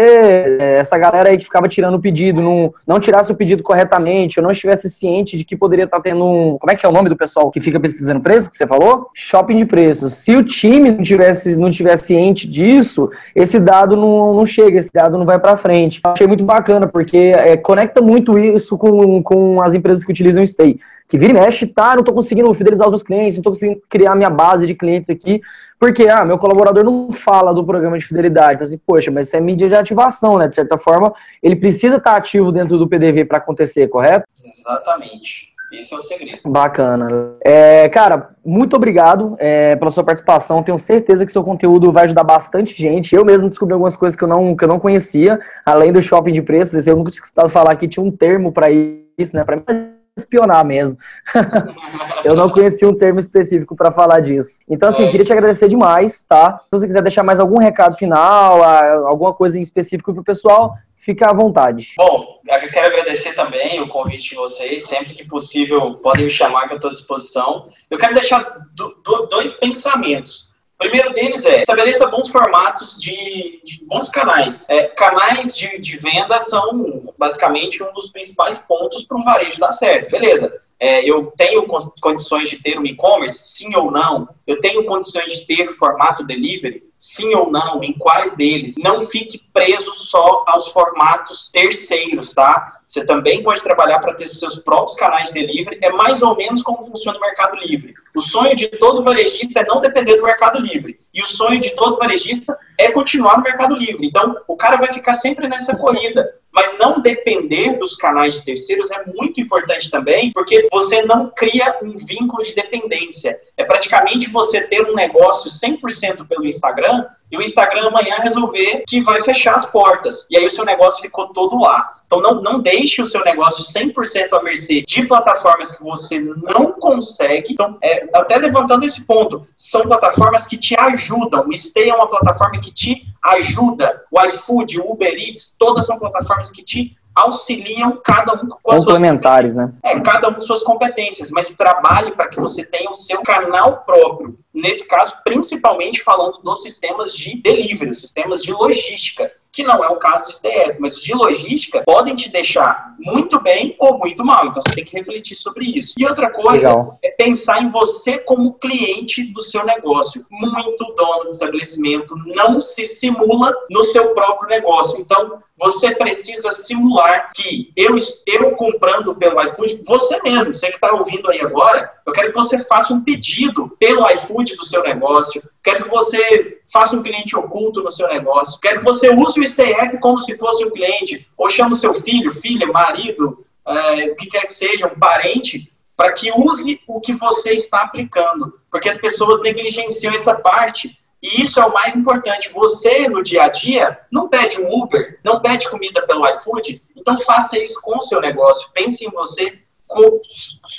é, 0.59 0.79
essa 0.79 0.99
galera 0.99 1.31
aí 1.31 1.39
que 1.39 1.45
ficava 1.45 1.69
tirando 1.69 1.95
o 1.95 2.01
pedido, 2.01 2.41
não, 2.41 2.73
não 2.87 2.99
tirasse 2.99 3.31
o 3.31 3.37
pedido 3.37 3.63
corretamente, 3.63 4.41
ou 4.41 4.43
não 4.43 4.51
estivesse 4.51 4.89
ciente 4.89 5.37
de 5.37 5.45
que 5.45 5.57
poderia 5.57 5.85
estar 5.85 6.01
tendo 6.01 6.25
um. 6.25 6.59
Como 6.59 6.71
é 6.71 6.75
que 6.75 6.85
é 6.85 6.89
o 6.89 6.93
nome 6.93 7.09
do 7.09 7.17
pessoal 7.17 7.51
que 7.51 7.61
fica 7.61 7.79
pesquisando 7.79 8.21
preço 8.21 8.46
que 8.51 8.57
você 8.57 8.67
falou? 8.67 9.09
Shopping 9.15 9.57
de 9.57 9.65
preços. 9.65 10.15
Se 10.15 10.37
o 10.37 10.43
time 10.43 10.91
não 10.91 11.03
tivesse, 11.03 11.57
não 11.57 11.71
tivesse 11.71 12.07
ciente 12.07 12.49
disso, 12.49 13.11
esse 13.35 13.59
dado 13.59 13.97
não, 13.97 14.35
não 14.35 14.47
chega, 14.47 14.79
esse 14.79 14.93
dado 14.93 15.19
não 15.19 15.25
vai 15.25 15.39
para 15.39 15.57
frente. 15.57 16.01
Achei 16.05 16.27
muito 16.27 16.45
bacana, 16.45 16.87
porque 16.87 17.17
é, 17.17 17.57
conecta 17.57 18.01
muito 18.01 18.39
isso 18.39 18.77
com, 18.79 19.23
com 19.23 19.63
as 19.63 19.75
empresas 19.75 20.05
que 20.05 20.11
utilizam 20.11 20.43
o 20.43 20.47
Stay. 20.47 20.79
Que 21.09 21.17
vira 21.17 21.33
e 21.33 21.35
mexe, 21.35 21.67
tá, 21.67 21.93
não 21.95 22.01
estou 22.01 22.15
conseguindo 22.15 22.53
fidelizar 22.53 22.87
os 22.87 22.93
meus 22.93 23.03
clientes, 23.03 23.37
não 23.37 23.41
estou 23.41 23.53
conseguindo 23.53 23.81
criar 23.89 24.17
minha 24.17 24.31
base 24.31 24.67
de 24.67 24.75
clientes 24.75 25.09
aqui, 25.09 25.41
porque, 25.79 26.09
ah, 26.09 26.25
meu 26.25 26.37
colaborador 26.37 26.83
não 26.83 27.13
fala 27.13 27.55
do 27.55 27.65
programa 27.65 27.97
de 27.99 28.05
fidelidade. 28.05 28.63
Assim, 28.63 28.79
poxa, 28.79 29.11
mas 29.11 29.29
isso 29.29 29.37
é 29.37 29.41
mídia 29.41 29.69
de 29.69 29.75
ativação, 29.75 30.39
né? 30.39 30.49
De 30.49 30.55
certa 30.55 30.77
forma, 30.77 31.13
ele 31.43 31.55
precisa 31.55 31.97
estar 31.97 32.17
ativo 32.17 32.51
dentro 32.51 32.77
do 32.77 32.89
PDV 32.89 33.25
para 33.25 33.39
acontecer, 33.39 33.87
correto? 33.89 34.27
Exatamente. 34.43 35.56
Esse 35.73 35.93
é 35.93 35.97
o 35.97 36.01
segredo. 36.03 36.41
Bacana. 36.45 37.35
É, 37.41 37.89
cara, 37.89 38.31
muito 38.45 38.77
obrigado 38.77 39.37
é, 39.39 39.75
pela 39.77 39.91
sua 39.91 40.05
participação. 40.05 40.63
Tenho 40.63 40.79
certeza 40.79 41.27
que 41.27 41.33
seu 41.33 41.43
conteúdo 41.43 41.91
vai 41.91 42.05
ajudar 42.05 42.23
bastante 42.23 42.81
gente. 42.81 43.15
Eu 43.15 43.25
mesmo 43.25 43.49
descobri 43.49 43.73
algumas 43.73 43.97
coisas 43.97 44.17
que 44.17 44.23
eu 44.23 44.29
não, 44.29 44.57
que 44.57 44.65
eu 44.65 44.69
não 44.69 44.79
conhecia, 44.79 45.41
além 45.65 45.93
do 45.93 46.01
shopping 46.01 46.33
de 46.33 46.43
preços. 46.43 46.87
Eu 46.87 46.97
nunca 46.97 47.11
tinha 47.11 47.23
escutado 47.23 47.49
falar 47.49 47.75
que 47.77 47.89
tinha 47.89 48.05
um 48.05 48.11
termo 48.11 48.53
para 48.53 48.71
isso, 48.71 49.35
né? 49.35 49.45
Para 49.45 49.57
mim, 49.57 49.97
espionar 50.17 50.65
mesmo. 50.65 50.97
eu 52.25 52.35
não 52.35 52.49
conhecia 52.49 52.89
um 52.89 52.95
termo 52.95 53.19
específico 53.19 53.77
para 53.77 53.93
falar 53.93 54.21
disso. 54.21 54.61
Então, 54.69 54.89
assim, 54.89 55.05
é. 55.05 55.11
queria 55.11 55.27
te 55.27 55.33
agradecer 55.33 55.69
demais, 55.69 56.25
tá? 56.25 56.61
Se 56.65 56.71
você 56.71 56.87
quiser 56.87 57.03
deixar 57.03 57.23
mais 57.23 57.39
algum 57.39 57.59
recado 57.59 57.97
final, 57.97 58.63
alguma 59.07 59.35
coisa 59.35 59.59
em 59.59 59.63
específico 59.63 60.13
para 60.13 60.21
o 60.21 60.25
pessoal, 60.25 60.75
Fica 60.97 61.31
à 61.31 61.35
vontade. 61.35 61.95
Bom, 61.97 62.41
eu 62.47 62.71
quero 62.71 62.87
agradecer 62.87 63.35
também 63.35 63.81
o 63.81 63.89
convite 63.89 64.31
de 64.31 64.35
vocês. 64.35 64.89
Sempre 64.89 65.15
que 65.15 65.25
possível, 65.25 65.95
podem 65.97 66.25
me 66.25 66.31
chamar 66.31 66.67
que 66.67 66.73
eu 66.73 66.77
estou 66.77 66.91
à 66.91 66.95
disposição. 66.95 67.67
Eu 67.91 67.99
quero 67.99 68.15
deixar 68.15 68.43
do, 68.75 68.89
do, 69.05 69.27
dois 69.27 69.53
pensamentos. 69.55 70.46
O 70.77 70.79
primeiro 70.79 71.15
deles 71.15 71.43
é 71.47 71.61
estabeleça 71.61 72.07
bons 72.09 72.31
formatos 72.31 72.97
de, 73.01 73.61
de 73.65 73.85
bons 73.87 74.11
canais. 74.11 74.65
É, 74.69 74.89
canais 74.89 75.57
de, 75.57 75.81
de, 75.81 75.97
venda 75.97 76.39
são 76.41 77.15
basicamente 77.19 77.83
um 77.83 77.93
dos 77.95 78.11
principais 78.13 78.59
pontos 78.69 79.03
para 79.05 79.17
um 79.17 79.25
varejo 79.25 79.59
dar 79.59 79.73
certo. 79.73 80.11
Beleza. 80.11 80.53
É, 80.79 81.03
eu 81.09 81.33
tenho 81.39 81.67
condições 82.01 82.51
de 82.51 82.63
ter 82.63 82.79
um 82.79 82.85
e-commerce? 82.85 83.39
Sim 83.57 83.71
ou 83.81 83.91
não? 83.91 84.29
Eu 84.47 84.61
tenho 84.61 84.85
condições 84.85 85.33
de 85.33 85.47
ter 85.47 85.75
formato 85.79 86.27
delivery? 86.27 86.83
sim 87.15 87.35
ou 87.35 87.51
não, 87.51 87.83
em 87.83 87.93
quais 87.93 88.35
deles. 88.37 88.75
Não 88.79 89.07
fique 89.07 89.41
preso 89.53 89.93
só 90.11 90.45
aos 90.47 90.71
formatos 90.73 91.51
terceiros, 91.53 92.35
tá? 92.35 92.81
Você 92.97 93.05
também 93.05 93.43
pode 93.43 93.63
trabalhar 93.63 93.99
para 93.99 94.15
ter 94.15 94.27
seus 94.31 94.59
próprios 94.61 94.97
canais 94.97 95.29
de 95.29 95.35
delivery. 95.35 95.79
É 95.83 95.93
mais 95.93 96.23
ou 96.23 96.35
menos 96.35 96.63
como 96.63 96.87
funciona 96.87 97.19
o 97.19 97.21
Mercado 97.21 97.55
Livre. 97.57 97.93
O 98.17 98.23
sonho 98.23 98.57
de 98.57 98.69
todo 98.69 99.05
varejista 99.05 99.61
é 99.61 99.67
não 99.67 99.83
depender 99.83 100.17
do 100.17 100.23
Mercado 100.23 100.59
Livre. 100.61 100.99
E 101.13 101.23
o 101.23 101.27
sonho 101.27 101.61
de 101.61 101.77
todo 101.77 101.99
varejista 101.99 102.57
é 102.81 102.91
continuar 102.91 103.37
no 103.37 103.43
Mercado 103.43 103.77
Livre. 103.77 104.07
Então, 104.07 104.35
o 104.49 104.57
cara 104.57 104.79
vai 104.79 104.95
ficar 104.95 105.17
sempre 105.17 105.47
nessa 105.47 105.77
corrida. 105.77 106.27
Mas 106.55 106.79
não 106.79 107.03
depender 107.03 107.79
dos 107.79 107.95
canais 107.97 108.33
de 108.33 108.43
terceiros 108.47 108.91
é 108.91 109.05
muito 109.15 109.39
importante 109.39 109.91
também, 109.91 110.33
porque 110.33 110.67
você 110.73 111.03
não 111.03 111.29
cria 111.37 111.77
um 111.83 111.99
vínculo 112.07 112.43
de 112.43 112.55
dependência. 112.55 113.39
É 113.59 113.65
praticamente 113.65 114.31
você 114.31 114.63
ter 114.63 114.83
um 114.89 114.95
negócio 114.95 115.51
100% 115.51 116.27
pelo 116.27 116.47
Instagram 116.47 117.05
e 117.31 117.37
o 117.37 117.43
Instagram 117.43 117.89
amanhã 117.89 118.17
resolver 118.19 118.85
que 118.87 119.03
vai 119.03 119.23
fechar 119.23 119.57
as 119.57 119.71
portas. 119.71 120.27
E 120.31 120.39
aí 120.39 120.47
o 120.47 120.51
seu 120.51 120.65
negócio 120.65 121.03
ficou 121.03 121.29
todo 121.33 121.61
lá. 121.61 121.93
Então 122.07 122.21
não, 122.21 122.41
não 122.41 122.61
deixe 122.61 123.03
o 123.03 123.09
seu 123.09 123.25
negócio 123.25 123.65
100% 123.65 124.33
à 124.33 124.43
mercê 124.43 124.83
de 124.87 125.07
plataformas 125.07 125.77
que 125.77 125.83
você 125.83 126.19
não 126.19 126.73
consegue. 126.73 127.53
Então, 127.53 127.77
é, 127.83 128.09
até 128.15 128.37
levantando 128.37 128.85
esse 128.85 129.05
ponto, 129.07 129.43
são 129.59 129.83
plataformas 129.83 130.47
que 130.47 130.57
te 130.57 130.77
ajudam. 130.79 131.47
O 131.49 131.57
Stay 131.57 131.91
é 131.91 131.95
uma 131.95 132.09
plataforma 132.09 132.61
que 132.61 132.73
te 132.73 133.03
ajuda. 133.23 134.03
O 134.11 134.21
iFood, 134.23 134.81
o 134.81 134.93
Uber 134.93 135.13
Eats, 135.13 135.55
todas 135.59 135.87
são 135.87 135.99
plataformas 135.99 136.51
que 136.53 136.65
te 136.65 136.97
auxiliam 137.17 137.99
cada 138.05 138.35
um 138.35 138.47
com 138.47 138.73
as 138.73 138.79
complementares, 138.81 139.55
suas, 139.55 139.67
né? 139.67 139.75
É, 139.83 139.99
cada 140.01 140.29
um 140.29 140.35
com 140.35 140.43
suas 140.43 140.63
competências, 140.63 141.31
mas 141.31 141.49
trabalhe 141.57 142.13
para 142.13 142.29
que 142.29 142.39
você 142.39 142.65
tenha 142.65 142.91
o 142.91 142.95
seu 142.95 143.23
canal 143.23 143.85
próprio. 143.87 144.37
Nesse 144.55 144.87
caso, 144.87 145.15
principalmente 145.25 146.03
falando 146.05 146.39
dos 146.43 146.63
sistemas 146.63 147.13
de 147.13 147.41
delivery, 147.43 147.95
sistemas 147.95 148.43
de 148.43 148.53
logística 148.53 149.31
que 149.57 149.65
não 149.65 149.83
é 149.83 149.89
o 149.89 149.97
caso 149.97 150.27
do 150.27 150.33
STF, 150.33 150.79
mas 150.79 150.95
de 150.97 151.15
logística 151.15 151.83
podem 151.87 152.15
te 152.15 152.31
deixar 152.31 152.95
muito 153.01 153.41
bem 153.41 153.75
ou 153.79 153.99
muito 153.99 154.23
mal. 154.23 154.47
Então 154.47 154.63
você 154.63 154.75
tem 154.75 154.85
que 154.85 154.99
refletir 154.99 155.35
sobre 155.37 155.65
isso. 155.65 155.95
E 155.99 156.07
outra 156.07 156.31
coisa 156.31 156.69
Legal. 156.69 156.99
é 157.03 157.11
pensar 157.13 157.63
em 157.63 157.71
você 157.71 158.19
como 158.19 158.59
cliente 158.59 159.23
do 159.33 159.41
seu 159.41 159.65
negócio. 159.65 160.25
Muito 160.31 160.85
dono 160.95 161.29
de 161.29 161.33
estabelecimento 161.33 162.15
não 162.27 162.61
se 162.61 162.99
simula 163.01 163.51
no 163.71 163.83
seu 163.87 164.13
próprio 164.13 164.51
negócio. 164.51 165.01
Então 165.01 165.43
você 165.59 165.95
precisa 165.95 166.51
simular 166.67 167.31
que 167.35 167.73
eu, 167.77 167.97
eu 168.27 168.51
comprando 168.53 169.15
pelo 169.15 169.41
iFood, 169.43 169.83
você 169.87 170.23
mesmo, 170.23 170.55
você 170.55 170.69
que 170.69 170.75
está 170.75 170.93
ouvindo 170.93 171.31
aí 171.31 171.41
agora, 171.41 171.91
eu 172.07 172.13
quero 172.13 172.31
que 172.31 172.39
você 172.39 172.63
faça 172.67 172.93
um 172.93 173.03
pedido 173.03 173.75
pelo 173.79 174.07
iFood 174.11 174.55
do 174.55 174.65
seu 174.67 174.83
negócio, 174.83 175.43
quero 175.65 175.85
que 175.85 175.91
você 175.91 176.61
faça 176.73 176.95
um 176.95 177.03
cliente 177.03 177.35
oculto 177.37 177.83
no 177.83 177.91
seu 177.91 178.07
negócio, 178.09 178.61
quero 178.61 178.81
que 178.81 178.85
você 178.85 179.09
use 179.15 179.41
o 179.41 179.49
STF 179.49 179.99
como 180.01 180.19
se 180.21 180.37
fosse 180.37 180.65
um 180.65 180.71
cliente, 180.71 181.27
ou 181.39 181.49
chame 181.49 181.77
seu 181.77 182.03
filho, 182.03 182.33
filha, 182.41 182.67
marido, 182.67 183.39
é, 183.67 184.13
o 184.13 184.17
que 184.17 184.27
quer 184.27 184.43
que 184.43 184.55
seja, 184.55 184.87
um 184.87 184.99
parente, 184.99 185.71
para 185.97 186.13
que 186.13 186.31
use 186.31 186.81
o 186.87 187.01
que 187.01 187.15
você 187.15 187.53
está 187.53 187.83
aplicando, 187.83 188.53
porque 188.71 188.91
as 188.91 189.01
pessoas 189.01 189.41
negligenciam 189.41 190.15
essa 190.15 190.35
parte 190.35 190.91
e 191.27 191.43
isso 191.43 191.59
é 191.59 191.67
o 191.67 191.73
mais 191.73 191.97
importante. 191.97 192.53
Você, 192.53 193.09
no 193.09 193.21
dia 193.21 193.43
a 193.43 193.49
dia, 193.49 193.99
não 194.13 194.29
pede 194.29 194.61
um 194.61 194.73
Uber, 194.83 195.19
não 195.25 195.41
pede 195.41 195.69
comida 195.69 196.07
pelo 196.07 196.25
iFood, 196.25 196.81
então 196.97 197.19
faça 197.27 197.59
isso 197.59 197.81
com 197.83 197.99
o 197.99 198.03
seu 198.03 198.21
negócio. 198.21 198.71
Pense 198.73 199.05
em 199.05 199.11
você 199.11 199.59
com, 199.89 200.21